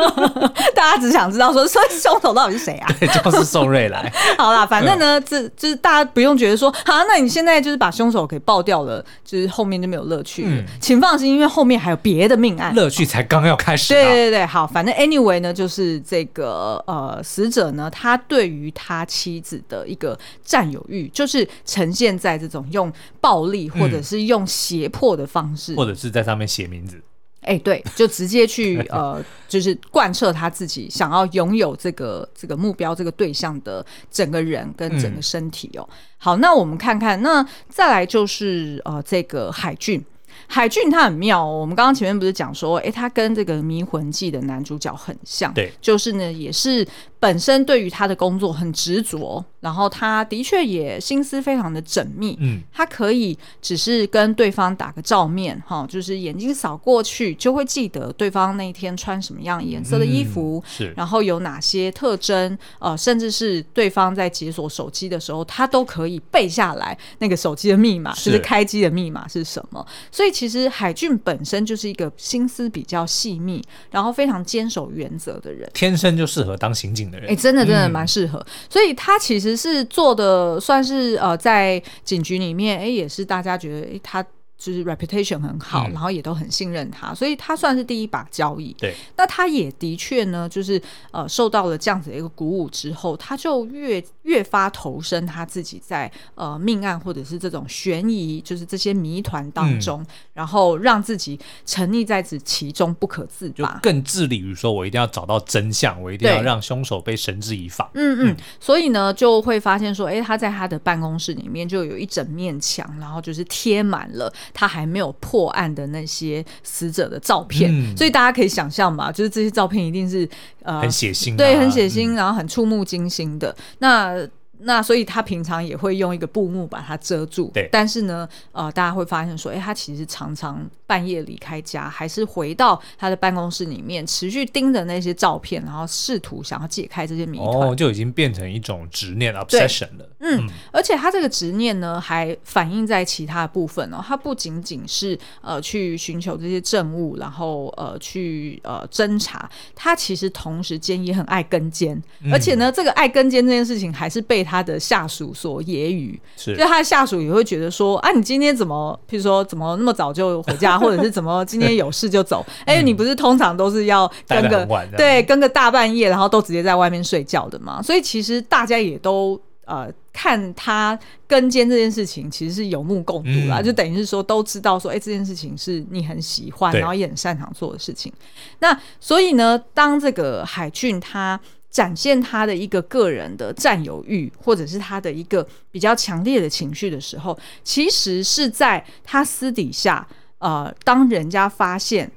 [0.74, 2.88] 大家只想知道说，所以凶手到底是谁啊？
[2.98, 4.10] 对，就是宋瑞来。
[4.38, 10.44] 好啦，反正呢，这、嗯、就是大家不用觉得说，好，那你现在就是把凶手给爆掉了，就是后面就没有乐趣。
[10.46, 13.92] 嗯，请放心，因为后面还有别的命案，乐趣才刚要开始。
[13.92, 25.74] 对对对，好，反正 anyway 呢，就是这个呃，死者呢，他对于他妻子的一个占有欲，就是呈现在这种用暴力或者是用胁迫的方式。
[25.74, 27.00] 或者是在上面写名字，
[27.40, 35.88] 哎、欸，对，就直接去 呃，就是贯彻他自己想要拥有这个这个目标、这个对象的整个人跟整个身体哦。
[35.90, 40.04] 嗯、好，那我们看看，那再来就是呃，这个海俊。
[40.48, 46.86] 海俊他很妙哦，我们刚刚前面不是讲说，哎，他跟这个《迷魂记》的男主角很像，对，就是呢，也是
[47.22, 68.30] 本身对于他的工作很执着，然后他的确也心思非常的缜密，嗯，他可以只是跟对方打个照面，哈，就是眼睛扫过去就会记得对方那一天穿什么样颜色的衣服，嗯、是，然后有哪些特征，呃，甚至是对方在解锁手机的时候，他都可以背下来那个手机的密码，是。
[68.30, 70.32] 就是开机的密码是什么，所以。
[70.32, 77.30] 其实海俊本身就是一个心思比较细密，然后非常坚守原则的人，天生就适合当刑警的人。
[77.30, 84.26] 哎，真的真的蛮适合，嗯、所以他其实是做的算是呃，在警局里面，哎，也是大家觉得哎他。
[84.62, 88.72] 就是 reputation 很好，嗯、然后也都很信任他，所以他算是第一把交椅。
[88.78, 107.90] 对，那他也的确呢，就是呃受到了这样子的一个鼓舞之后，他就越越发投身他自己在呃命案或者是这种悬疑，就是这些谜团当中，嗯、然后让自己沉溺在此其中不可自拔，更致力于说，我一定要找到真相，我一定要让凶手被绳之以法。
[107.94, 114.32] 嗯嗯，嗯所以呢，就会发现说，哎，他在他的办公室里面就有一整面墙，然后就是贴满了。
[114.54, 120.28] 他还没有破案的那些死者的照片，嗯、所以大家可以想象嘛，就是这些照片一定是
[120.62, 123.54] 呃很血腥、啊，对，很血腥，嗯、然后很触目惊心的。
[123.78, 124.16] 那
[124.64, 127.50] 那所以他平常也会用一个布幕把它遮住。
[127.54, 137.68] 对，但是呢，呃，大家会发现说，哎，他其实常常半夜离开家，还是回到他的办公室里面，持续盯着那些照片，然后试图想要解开这些谜团。
[137.68, 140.08] 哦，就已经变成一种执念 obsession 了。
[140.20, 144.02] 嗯，嗯，而且他这个执念呢，还反映在其他部分哦。
[144.04, 162.44] 他不仅仅是呃去寻求这些证物，然后呃去呃侦查，他其实同时间也很爱跟监，嗯、而且呢，这个爱跟监这件事情还是被他的下属所揶揄，是，就他的下属也会觉得说，啊，你今天怎么，譬如说怎么那么早就回家，或者是怎么今天有事就走？
[162.66, 167.80] 哎、欸，你不是通常都是要跟个对跟个大半夜，然后都直接在外面睡觉的吗？
[167.80, 169.40] 所以其实大家也都。
[169.64, 178.12] 呃，看他跟监这件事情，其实是有目共睹啦，嗯、就等于是说都知道说，哎、欸，这件事情是你很喜欢，然后也很擅长做的事情。
[178.58, 181.40] 那所以呢，当这个海俊他
[181.72, 190.06] 展现他的一个个人的占有欲，或者是他的一个比较强烈的情绪的时候，其实是在他私底下，
[190.38, 192.08] 呃，当人家发现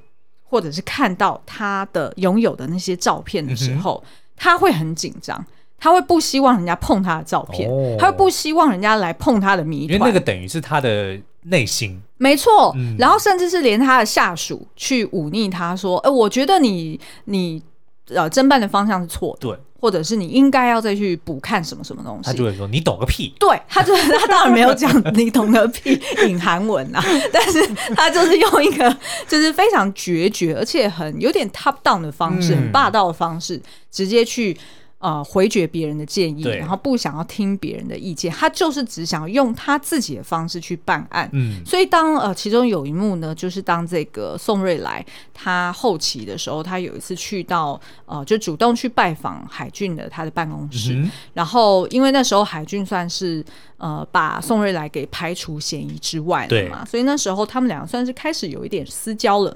[0.44, 5.44] 或者是看到他的拥有的那些照片的时候，嗯、他会很紧张。
[5.78, 12.00] 他会不希望人家碰他的照片，哦、他会不希望人家来碰他的谜团，因为那个等于是他的内心。
[12.16, 17.62] 没错，嗯、然后甚至是连他的下属去忤逆他说：“哎，我觉得你你
[18.08, 34.56] 呃侦办的方向是错的，对，或者是你应该要再去补看什么什么东西。”他就会说：“你懂个屁！”对，他就 他当然没有讲“你懂个屁” 隐含文啊，但是他就是用一个就是非常决绝，而且很有点 top down 的方式，嗯、很霸道的方式，直接去。
[34.98, 41.28] 呃，回绝别人的建议，然后不想要听别人的意见，他就是只想用他自己的方式去办案。
[41.34, 45.04] 嗯，所以当呃，其中有一幕呢，就是当这个宋瑞来
[45.34, 53.44] 他后期的时候，他有一次去到呃，就主动去拜访海俊的他的办公室，嗯、然后因为那时候海俊算是
[53.76, 59.54] 呃把宋瑞来给排除嫌疑之外了嘛，所以那时候他们俩算是开始有一点私交了。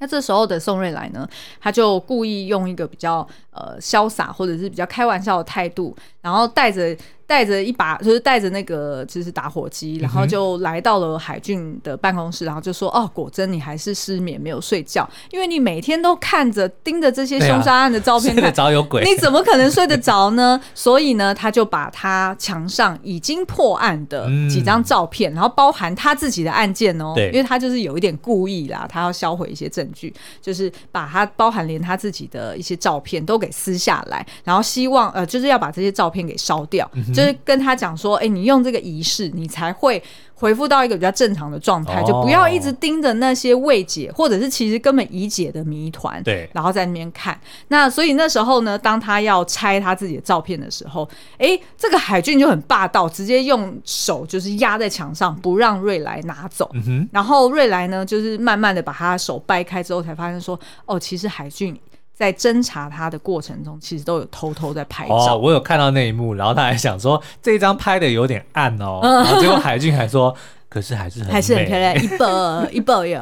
[0.00, 1.26] 那这时候的宋瑞来呢，
[1.60, 6.96] 他就故意用一个比较呃潇洒或者是比较开玩笑的态度，然后带着。
[7.30, 30.12] 带着一把，就是带着那个就是打火机，然后就来到了海俊的办公室，然后就说：“哦，果真你还是失眠，没有睡觉，因为你每天都看着盯着这些凶杀案的照片， 睡得着有鬼，你怎么可能睡得着呢？”所以呢，他就把他墙上已经破案的几张照片，然后包含他自己的案件哦，因为他就是有一点故意啦，他要销毁一些证据，
[30.42, 36.90] 就是把他包含连他自己的一些照片都给撕下来，然后希望呃，就是要把这些照片给烧掉。
[37.20, 40.02] 就是跟他讲说，哎、欸，你用这个仪式，你才会
[40.34, 47.38] 回复到一个比较正常的状态，哦、就不要一直盯着那些未解或者是其实根本已解的谜团，对，然后在那边看。
[47.68, 56.70] 那所以那时候呢，当他要拆他自己的照片的时候，哎、欸，这个海俊就很霸道，直接用手就是压在墙上，不让瑞来拿走。
[56.72, 61.78] 嗯、然后瑞来呢，就是慢慢的把他手掰开之后，才发现说，哦，其实海俊。
[62.20, 65.14] 在侦查他的过程中，其实都有偷偷在拍照。
[65.14, 70.36] 哦，我有看到那一幕，然后他还想说这一张拍的有点暗哦，嗯、然后结果海俊还说，
[70.68, 73.18] 可是还是很还是很漂亮，一波一波有。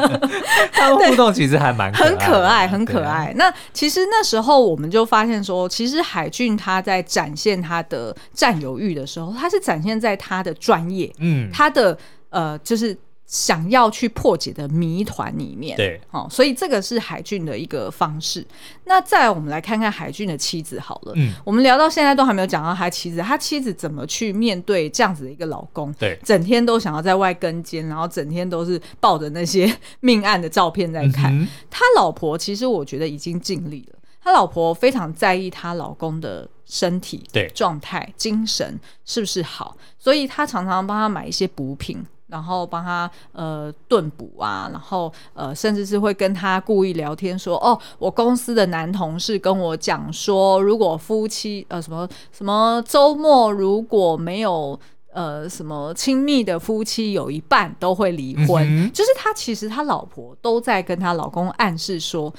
[0.72, 3.26] 他们互动其实还蛮很可爱，很可爱。
[3.26, 11.98] 啊、那其实那时候我们就发现说，其实海俊他在展现他的占有欲的时候，他是展现在他的专业，嗯，他的
[12.30, 12.96] 呃就是。
[13.30, 18.44] 想要去破解的谜团里面，对，哦，所以这个是海俊的一个方式。
[18.86, 25.92] 那再来我们来看看海俊的妻子好了，嗯，我们聊到现在都还没有讲到他妻子，他妻子怎么去面对这样子的一个老公？
[25.92, 31.32] 对，整天都想要在外跟监，然后整天都是抱着那些命案的照片在看。
[31.32, 42.04] 嗯，他老婆其实我觉得已经尽力了，他老婆非常在意他老公的身体、对状态、精神是不是好，所以他常常帮他买一些补品。
[42.30, 54.78] 然后帮他呃炖补啊，然后呃甚至是会跟他故意聊天说哦，我公司的男同事跟我讲说，如果夫妻呃什么什么周末如果没有
[55.12, 58.64] 呃什么亲密的夫妻，有一半都会离婚。
[58.64, 58.92] 嗯。
[58.92, 62.32] 就是他其实他老婆都在跟他老公暗示说，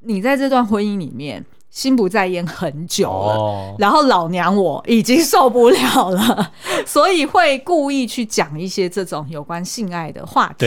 [0.00, 1.44] 你在这段婚姻里面。
[1.70, 3.76] 心不在焉很久了，oh.
[3.78, 6.52] 然后老娘我已经受不了了，
[6.86, 10.66] 所以会故意去讲一些这种有关性爱的话题，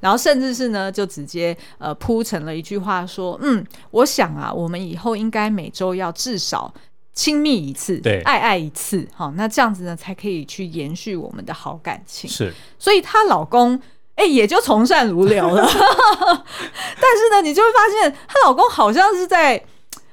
[0.00, 6.72] 然后甚至是呢，就直接呃铺成了一句话说，嗯，我想啊，我们以后应该每周要至少
[7.12, 13.76] 亲密一次，对，爱爱一次，好，那这样子呢才可以去延续我们的好感情，是，所以她老公
[14.16, 19.62] 哎、欸、也就从善如流了， 但是呢，你就会发现她老公好像是在。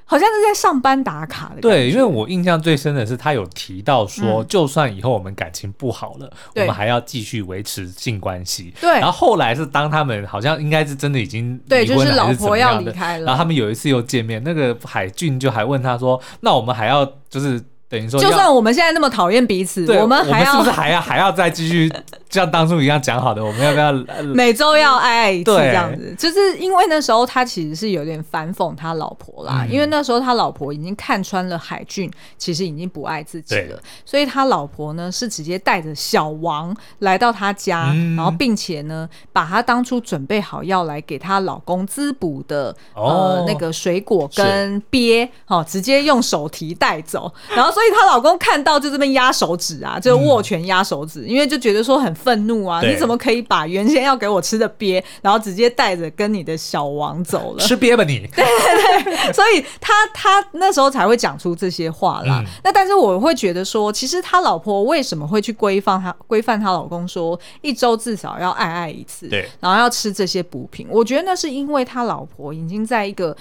[0.06, 1.60] 好像是在上班打卡的。
[1.60, 8.72] 对，因为我印象最深的是他有提到说，嗯、就算以后我们感情不好了，我们还要继续维持性关系。
[8.80, 8.90] 对。
[8.92, 21.88] 然后后来是当他们好像应该是真的已经离婚了，老婆要离开了，然后他们有一次又见面，那个海俊就还问他说：“那我们还要就是？”等于说，就算我们现在那么讨厌彼此，我们还要是不是还要还要再继续
[22.28, 23.44] 像当初一样讲好的？
[23.44, 23.92] 我们要不要
[24.34, 26.12] 每周要爱爱一次这样子？
[26.18, 47.76] 就是因为那时候他其实是有点反讽他老婆啦，嗯、因为那时候他老婆已经看穿了海俊其实已经不爱自己了，所以他老婆呢是直接带着小王来到他家，嗯、然后并且呢把他当初准备好要来给他老公滋补的、哦、呃那个水果跟鳖，哦、直接用手提带走，然后。
[47.76, 57.62] 所以她老公看到就这边压手指啊，就握拳压手指，嗯、因为就觉得说很愤怒啊，你怎么可以把原先要给我吃的鳖，然后直接带着跟你的小王走了？
[57.62, 58.26] 吃鳖吧你！
[58.34, 62.42] 对对对，所以他他那时候才会讲出这些话啦。
[62.42, 70.86] 嗯、那但是我会觉得说，其实他老婆为什么会去规范他规范他老公说一周至少要爱爱一次，对，然后要吃这些补品？
[70.90, 73.36] 我觉得那是因为他老婆已经在一个。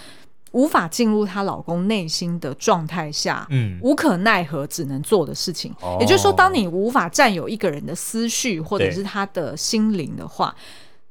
[0.51, 10.55] 无法进入她老公内心的状态下，嗯，无可奈何只能做的事情，哦、也就是说，当你无法占有一个人的思绪或者是他的心灵的话。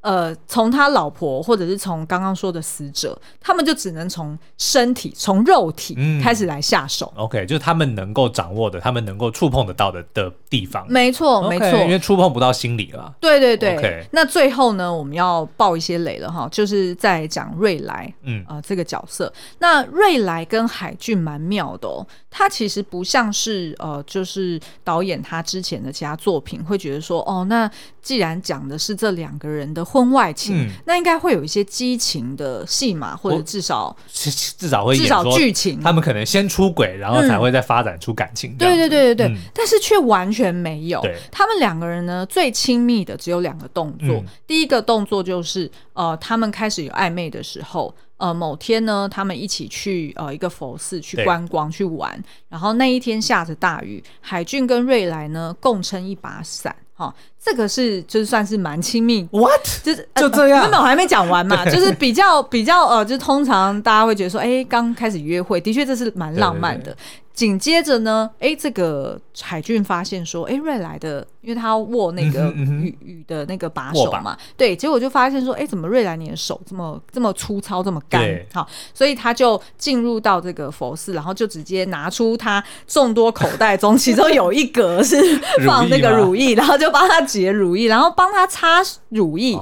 [0.05, 7.11] 呃，从他老婆，或者是从刚刚说的死者，他们就只能从身体、从肉体开始来下手。
[7.16, 10.86] 嗯、OK，就是他们能够掌握的，他们能够触碰得到的的地方。
[10.90, 13.14] 没错，没错 Okay，因为触碰不到心理了。
[13.18, 13.78] 对对对。
[13.78, 19.32] OK，那最后呢，我们要爆一些雷了哈，就是在讲瑞来，嗯啊、呃，这个角色。
[19.61, 27.70] 那瑞来跟海俊蛮妙的哦，他其实不像是呃，就是导演他之前的其他作品会觉得说，哦，那
[28.02, 29.82] 既然讲的是这两个人的。
[29.95, 38.57] 婚外情，嗯、那应该会有一些激情的戏码，或者至少至少会至少剧情，他们可能先出轨，然后才会再发展出感情。
[38.57, 41.01] 对对对对对，嗯、但是却完全没有。
[41.30, 44.16] 他们两个人呢，最亲密的只有两个动作。
[44.16, 56.74] 嗯、第一个动作就是呃，他们开始有暧昧的时候，呃，某天呢，他们一起去呃一个佛寺去观光去玩，然后那一天下着大雨，海俊跟瑞来呢共撑一把伞。
[56.97, 57.12] 哈，
[57.45, 59.61] 这个是就是算是蛮亲密，what？
[59.82, 66.97] 就是就这样，根本我还没讲完嘛，就是比较比较呃，就通常大家会觉得说，哎，刚开始约会，的确这是蛮浪漫的。
[67.34, 78.22] 紧接着呢，哎，这个海俊发现说，哎，瑞来的，因为他握那个雨雨的那个把手嘛，对，结果就发现说，哎，怎么瑞来你的手这么这么粗糙，这么干？
[78.53, 78.64] 好，
[78.95, 85.16] 所以他就进入到这个佛寺，然后就直接拿出他众多口袋中， 其中有一格是
[85.66, 89.57] 放那个乳液，然后就帮他洁乳液，然后帮他擦乳液，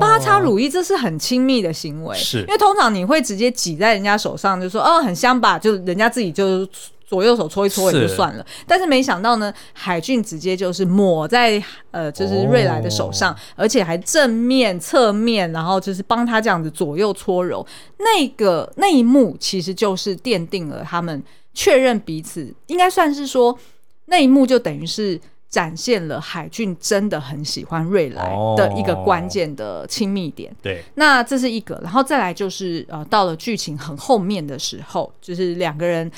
[0.00, 2.40] 帮他擦乳液，这是很亲密的行为，是。
[2.40, 6.68] 因为通常你会直接挤在人家手上，就说，哦，很香吧，就人家自己就。
[7.08, 11.58] 左右手搓一搓也就算了，是但是没想到呢，海俊直接就是抹在
[11.90, 17.66] 呃，就是瑞来的手上，哦、而且还正面、侧面，然后就是帮他这样子左右搓揉。
[17.96, 21.22] 那个那一幕其实就是奠定了他们
[21.54, 23.58] 确认彼此，应该算是说
[24.04, 25.18] 那一幕就等于是
[25.48, 30.54] 展现了海俊真的很喜欢瑞来的一个关键的亲密点。
[30.62, 36.10] 对、哦，那这是一个，然后再来就是呃，到了剧情很后面的时候，就是两个人。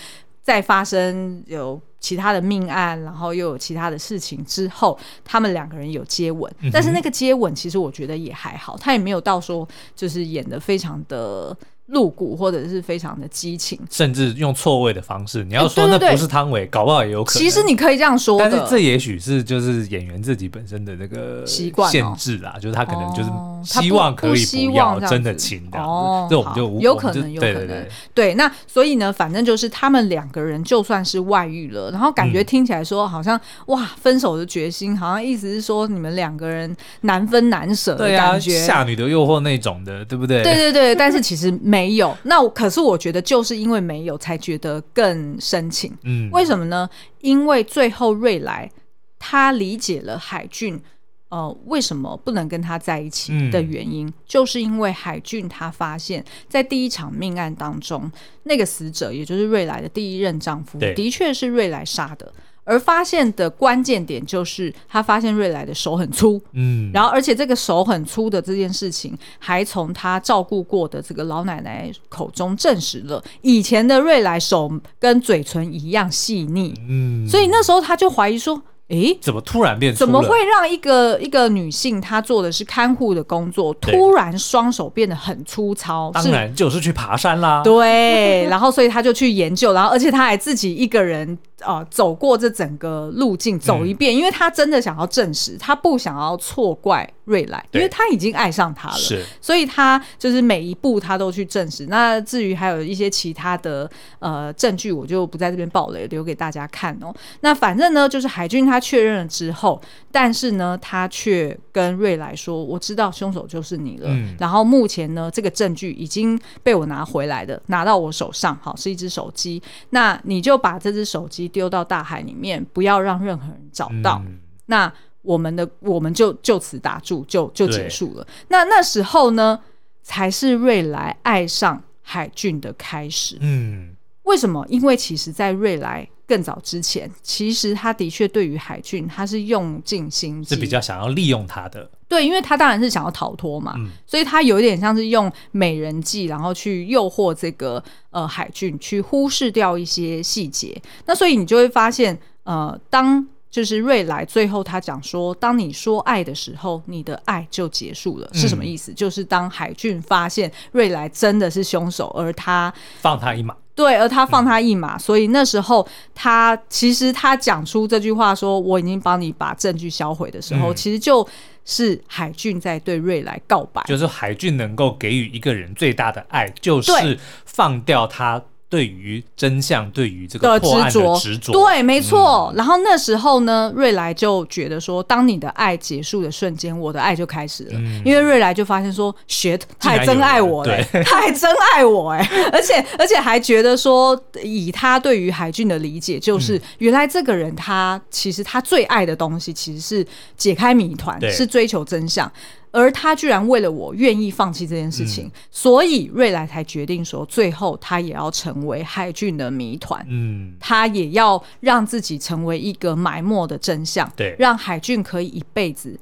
[0.43, 11.57] 在发生有其他的命案，然后又有其他的事情之后，他们两个人有接吻，嗯、但是那个接吻其实我觉得也还好，他也没有到说就是演的非常的。
[11.91, 15.45] 露骨或者是非常的激情，甚至用错位的方式。
[15.45, 17.43] 你要说那不是汤唯，搞不好也有可能。
[17.43, 23.31] 其实你可以这样说，但是这也许是就是演员自己本身的那个习惯限制啦，就是他可能就是
[23.65, 25.81] 希望可以不要真的亲的。
[25.81, 28.35] 哦，这我们就有可能有可能对。
[28.35, 40.45] 那所以呢，反正就是他们两个人就算是外遇了，然后感觉听起来说好像哇分手的决心，好像意思是说你们两个人难分难舍的感觉，夏女的诱惑那种的，对不对？
[40.45, 41.80] 对对对，但是其实没。
[41.81, 45.97] 没有，那可是我觉得就是因为没有，才觉得更深情。
[46.03, 46.89] 嗯，为什么呢？
[47.21, 48.71] 因为最后瑞来
[49.19, 50.81] 他理解了海俊，
[51.29, 58.11] 呃，为什么不能跟他在一起的原因，嗯、就是因为海俊他发现，在第一场命案当中，
[58.45, 62.33] 那个死者也就是瑞来的第一任丈夫，的确是瑞来杀的。
[62.65, 79.95] 而发现的关键点就是，他发现瑞来的手很粗，嗯，然后而且这个手很粗的这件事情，还从他照顾过的这个老奶奶口中证实了，以前的瑞来手跟嘴唇一样细腻，嗯，所以那时候他就怀疑说，诶，怎么突然变？
[79.95, 86.11] 怎么会让一个一个女性她做的是看护的工作，突然双手变得很粗糙？
[86.13, 87.63] 当然就是去爬山啦。
[87.63, 91.39] 对，然后所以她就去研究，然后而且她还自己一个人。
[91.61, 101.87] 呃，走过这整个路径走一遍，嗯，因为他真的想要证实，他不想要错怪瑞来，因为他已经爱上他了，是，所以他就是每一步他都去证实。
[101.87, 103.89] 那至于还有一些其他的
[104.21, 107.15] 呃证据，我就不在这边爆雷，留给大家看哦。
[107.41, 109.81] 那反正呢，就是海军他确认了之后，
[110.11, 114.09] 但是呢，他却跟瑞来说：“我知道凶手就是你了。
[114.09, 119.63] 嗯”然后目前呢，这个证据已经被我拿回来的，拿到我手上，好，是一只手机。
[119.91, 121.50] 那你就把这只手机。
[121.51, 124.23] 丢到大海里面，不要让任何人找到。
[124.27, 124.93] 嗯、那
[125.23, 128.27] 我们的我们就就此打住，就就结束了。
[128.49, 129.61] 那那时候呢，
[130.03, 133.37] 才是瑞来爱上海俊的开始。
[133.41, 134.67] 嗯，为什么？
[134.69, 141.91] 因为其实，在瑞来更早之前，其实他的确对于海俊，他是用尽心机，是比较想要利用他的。
[142.11, 147.81] 对，因为他当然是想要逃脱嘛，嗯、所以他有一点像是用美人计，然后去诱惑这个
[148.11, 150.77] 呃海俊，去忽视掉一些细节。
[151.07, 158.91] 那所以你就会发现，呃，当就是瑞来最后他讲说，当你说爱的时候，你的爱就结束了，是什么意思？
[158.91, 163.55] 嗯、就是当海俊发现瑞来真的是凶手，而他放他一马。
[163.81, 171.27] 对，而他放他一马，嗯、所以那时候他其实他讲出这句话说“我已经帮你把证据销毁”的时候，嗯、其实就
[171.65, 178.43] 是海俊在对瑞来告白，就是海俊能够给予一个人最大的爱，就是放掉他。
[178.71, 182.51] 对于真相，对于这个破案的执着，对，没错。
[182.53, 187.73] 嗯、然后那时候呢，瑞来就觉得说，当你的爱结束的瞬间，我的爱就开始了。
[187.75, 200.07] 嗯、因为瑞来就发现说，shit，他还真爱我嘞，他还真爱我哎，而且而且还觉得说，以他对于海俊的理解，就是、嗯、原来这个人他其实他最爱的东西，其实是
[200.37, 202.31] 解开谜团，是追求真相。
[202.71, 210.05] 而他居然为了我愿意放弃这件事情，嗯、所以瑞来才决定说，最后他也要成为海俊的谜团。
[210.09, 215.99] 嗯，他也要让自己成为一个埋没的真相，对，让海俊可以一辈子。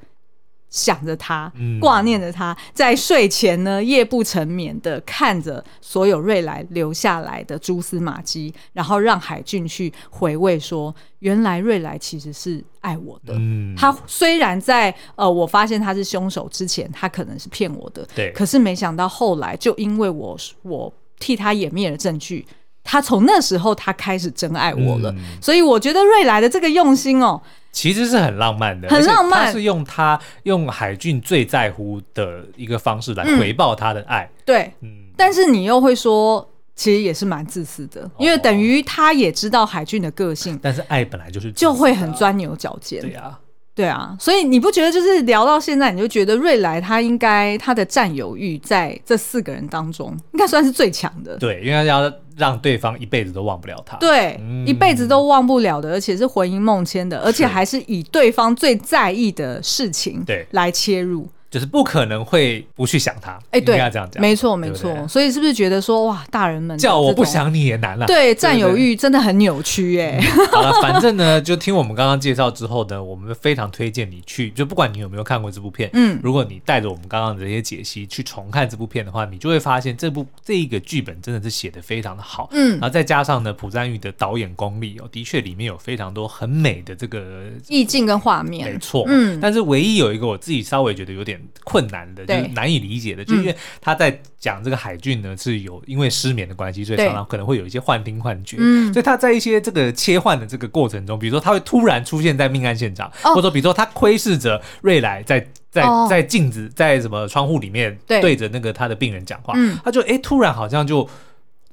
[0.71, 1.51] 想着他，
[1.81, 13.33] 挂念着他，在睡前呢，夜不成眠的看着所有瑞来留下来的蛛丝马迹，然后让海俊去回味说，原来瑞来其实是爱我的。
[13.39, 22.47] 嗯，他虽然在呃，我发现他是凶手之前，他可能是骗我的，对，可是没想到后来就因为我我替他掩灭了证据，
[22.85, 25.11] 他从那时候他开始真爱我了。
[25.13, 27.41] 嗯，所以我觉得瑞来的这个用心哦。
[27.79, 29.47] 其实是很浪漫的，很浪漫。
[29.47, 34.25] 他是用他用海俊最在乎的一个方式来回报他的爱。
[34.25, 35.05] 嗯、对，嗯。
[35.17, 40.59] 但是你又会说，其实也是蛮自私的，哦、因为等于他也知道海俊的个性。
[40.61, 43.01] 但是爱本来就是、啊、就会很钻牛角尖。
[43.01, 43.39] 对啊，
[43.79, 44.17] 对啊。
[44.19, 51.37] 所以你不觉得就是聊到现在，你就觉得瑞来他应该他的占有欲在这四个人当中应该算是最强的。
[51.37, 52.13] 对，因为要。
[52.39, 61.29] 让对方一辈子都忘不了他，对，嗯、一辈子都忘不了的，而且是魂萦梦牵的，而且还是以对方最在意的事情对来切入。
[61.51, 65.09] 就是不可能会不去想他，哎，对，应该这样讲，没错，没错。
[65.09, 68.07] 所以是不是觉得说，哇，大人们叫我不想你也难了？
[68.07, 70.21] 对，占有欲真的很扭曲，哎。
[70.53, 92.27] 好了，反正呢，就听我们刚刚介绍之后呢，我们非常推荐你去，就不管你有没有看过这部片，嗯，如果你带着我们刚刚的这些解析去重看这部片的话，你就会发现这部这一个剧本真的是写的非常的好，嗯，然后再加上呢，朴赞郁的导演功力哦，的确里面有非常多很美的这个意境跟画面，没错，嗯，但是唯一有一个我自己稍微觉得有点困难的。
[92.27, 98.57] 就是难以理解的，就因为他在讲这个海俊呢是有因为失眠的关系，所以常常可能会有一些幻听幻觉。
[98.61, 111.09] 嗯，所以他在一些这个切换的这个过程中，比如说他会突然出现在命案现场，或者说比如说他窥视着瑞来在在在镜子在什么窗户里面对着那个他的病人讲话，他就哎突然好像就。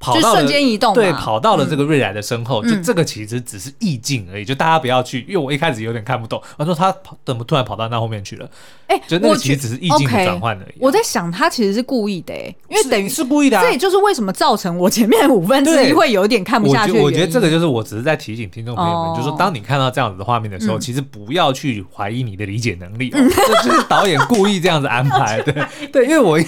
[0.06, 8.50] 跑到瞬间移动，对，跑到了这个瑞来的身后，就这个其实只是意境而已，就大家不要去，因为我一开始有点看不懂，我说他跑怎么突然跑到那后面去了？
[8.88, 10.76] 哎，就那个其实只是意境的转换而已。
[10.80, 16.94] 我在想，他其实是故意的，哎，因为等于是故意的，这也就是为什么造成我前面五分之一会有点看不下去。
[17.00, 23.20] 我觉得这个就是我只是在提醒听众朋友们，就是说，当你看到这样子的画面的时候，其实不要去怀疑你的理解能力，这
[23.64, 26.46] 就是导演故意这样子安排，对 对，因为我一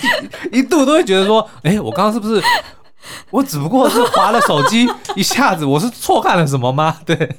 [0.51, 2.41] 一度都会觉得说，哎，我刚刚是不是？
[3.31, 6.99] 我只不过是滑了手机一下子，我是错看了什么吗？
[7.05, 7.15] 对。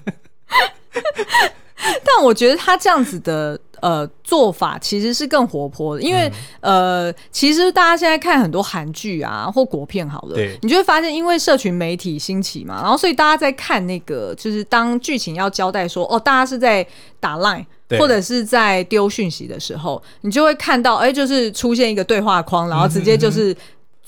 [2.04, 16.84] 但我觉得他这样子的呃做法其实是更活泼的，因为、嗯、呃，其实大家现在看很多韩剧啊或国片好了，你就会发现，因为社群媒体兴起嘛，然后所以大家在看那个，就是当剧情要交代说，哦，大家是在
[17.20, 17.64] 打 line
[17.98, 23.56] 或者是在丢讯息的时候，你就会看到，哎，就是出现一个对话框，然后直接就是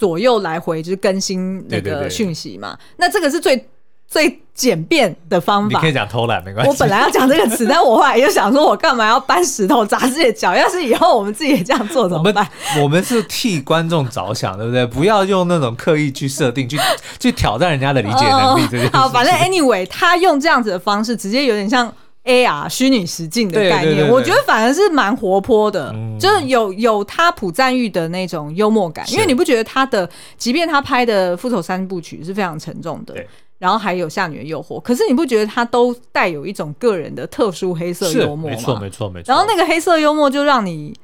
[0.01, 3.69] 左右来回就是更新那个讯息嘛，那这个是最。
[4.13, 6.69] 最简便的方法，你可以讲偷懒没关系。
[6.69, 10.53] 我本来要讲这个词，但我后来又想说，我干嘛要搬石头砸自己的脚？
[10.53, 12.45] 要是以后我们自己也这样做怎么办？
[12.83, 14.85] 我们，是替观众着想，对不对？
[14.85, 16.77] 不要用那种刻意去设定、去
[17.21, 18.67] 去挑战人家的理解能力。
[18.69, 21.95] 这好，反正 anyway，他用这样子的方式，直接有点像
[22.31, 24.09] AR 虚拟实境的概念。
[24.09, 29.05] 我觉得反而是蛮活泼的，嗯、就是有有他朴赞玉的那种幽默感。
[29.11, 30.09] 因为你不觉得他的，
[30.39, 33.15] 即便他拍的《复仇三部曲》是非常沉重的。
[33.59, 38.57] 然后还有《夏女的诱惑》，可是你不觉得他都带有一种个人的特殊黑色幽默吗？
[38.57, 39.31] 没错，没错，没错。
[39.31, 40.95] 然后那个黑色幽默就让你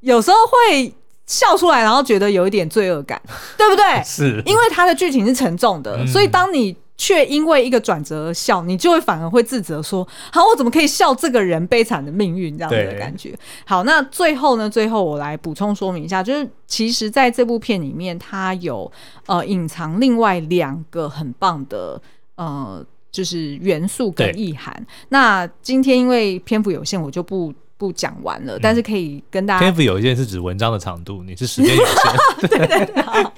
[0.00, 0.90] 有时候会
[1.26, 3.20] 笑出来，然后觉得有一点罪恶感，
[3.58, 3.84] 对不对？
[4.02, 6.74] 是，因为他的剧情是沉重的，嗯、所以当你。
[7.00, 13.34] 却因为一个转折而笑，你就会反而会自责说：“好，我怎么可以笑这个人悲惨的命运？”这样子的感觉。
[13.64, 14.68] 好，那最后呢？
[14.68, 18.92] 最后我来补充说明一下，就是其实在这部片里面，它有
[19.24, 21.98] 呃隐藏另外两个很棒的
[22.34, 24.86] 呃，就是元素跟意涵。
[25.08, 27.50] 那今天因为篇幅有限，我就不。
[27.80, 29.60] 不讲完了，但是可以跟大家。
[29.60, 31.94] 篇幅有限是指文章的长度，你是时间有限。
[32.46, 33.32] 对对对，好。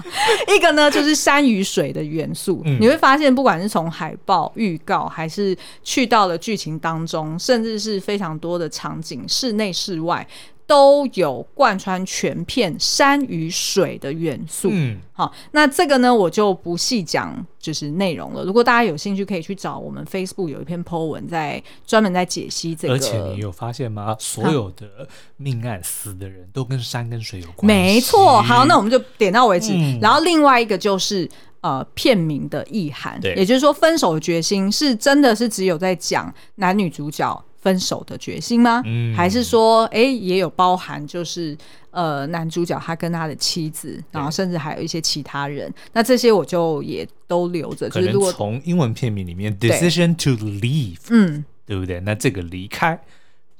[0.52, 10.26] 一个呢就是山与水的元素，嗯、你会发现，不管是从海报、预告，还是去到了剧情当中，甚至是非常多的场景，室内、室外。
[10.72, 14.70] 都有贯穿全片山与水的元素。
[14.72, 18.42] 嗯，好，那这个呢，我就不细讲，就是内容了。
[18.42, 22.94] 如果大家有兴趣，可以去找我们 Facebook 有一篇 po 文，在专门在解析这个。
[22.94, 24.16] 而且你有发现吗？
[24.18, 25.06] 所有的
[25.36, 27.66] 命案死的人都跟山跟水有关系。
[27.66, 28.40] 没错。
[28.40, 29.74] 好，那我们就点到为止。
[29.74, 31.28] 嗯、然后另外一个就是
[31.60, 37.44] 呃片名的意涵，也就是说分手的决心是真的是只有在讲男女主角。
[37.62, 38.82] 分手的决心吗？
[38.84, 41.56] 嗯，还是说，哎、欸，也有包含，就是
[41.92, 45.72] 呃，男主角他跟他的妻子，然后甚至还有一些其他人。
[45.92, 47.88] 那这些我就也都留着。
[47.88, 52.00] 就是如果从英文片名里面，decision to leave，嗯，对不对？
[52.00, 52.98] 那这个离开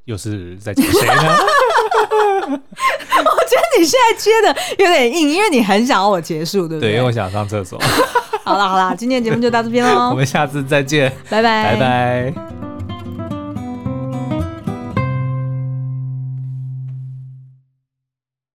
[0.05, 1.37] 又是在讲谁呢？
[2.53, 6.91] 我觉得你现在接的有点硬，因为你很想要我结束，对不对？
[6.91, 7.79] 对，因为我想上厕所。
[8.45, 12.62] 好了好了，今天的节目就到这边喽， 我们下次再见，拜拜，拜拜。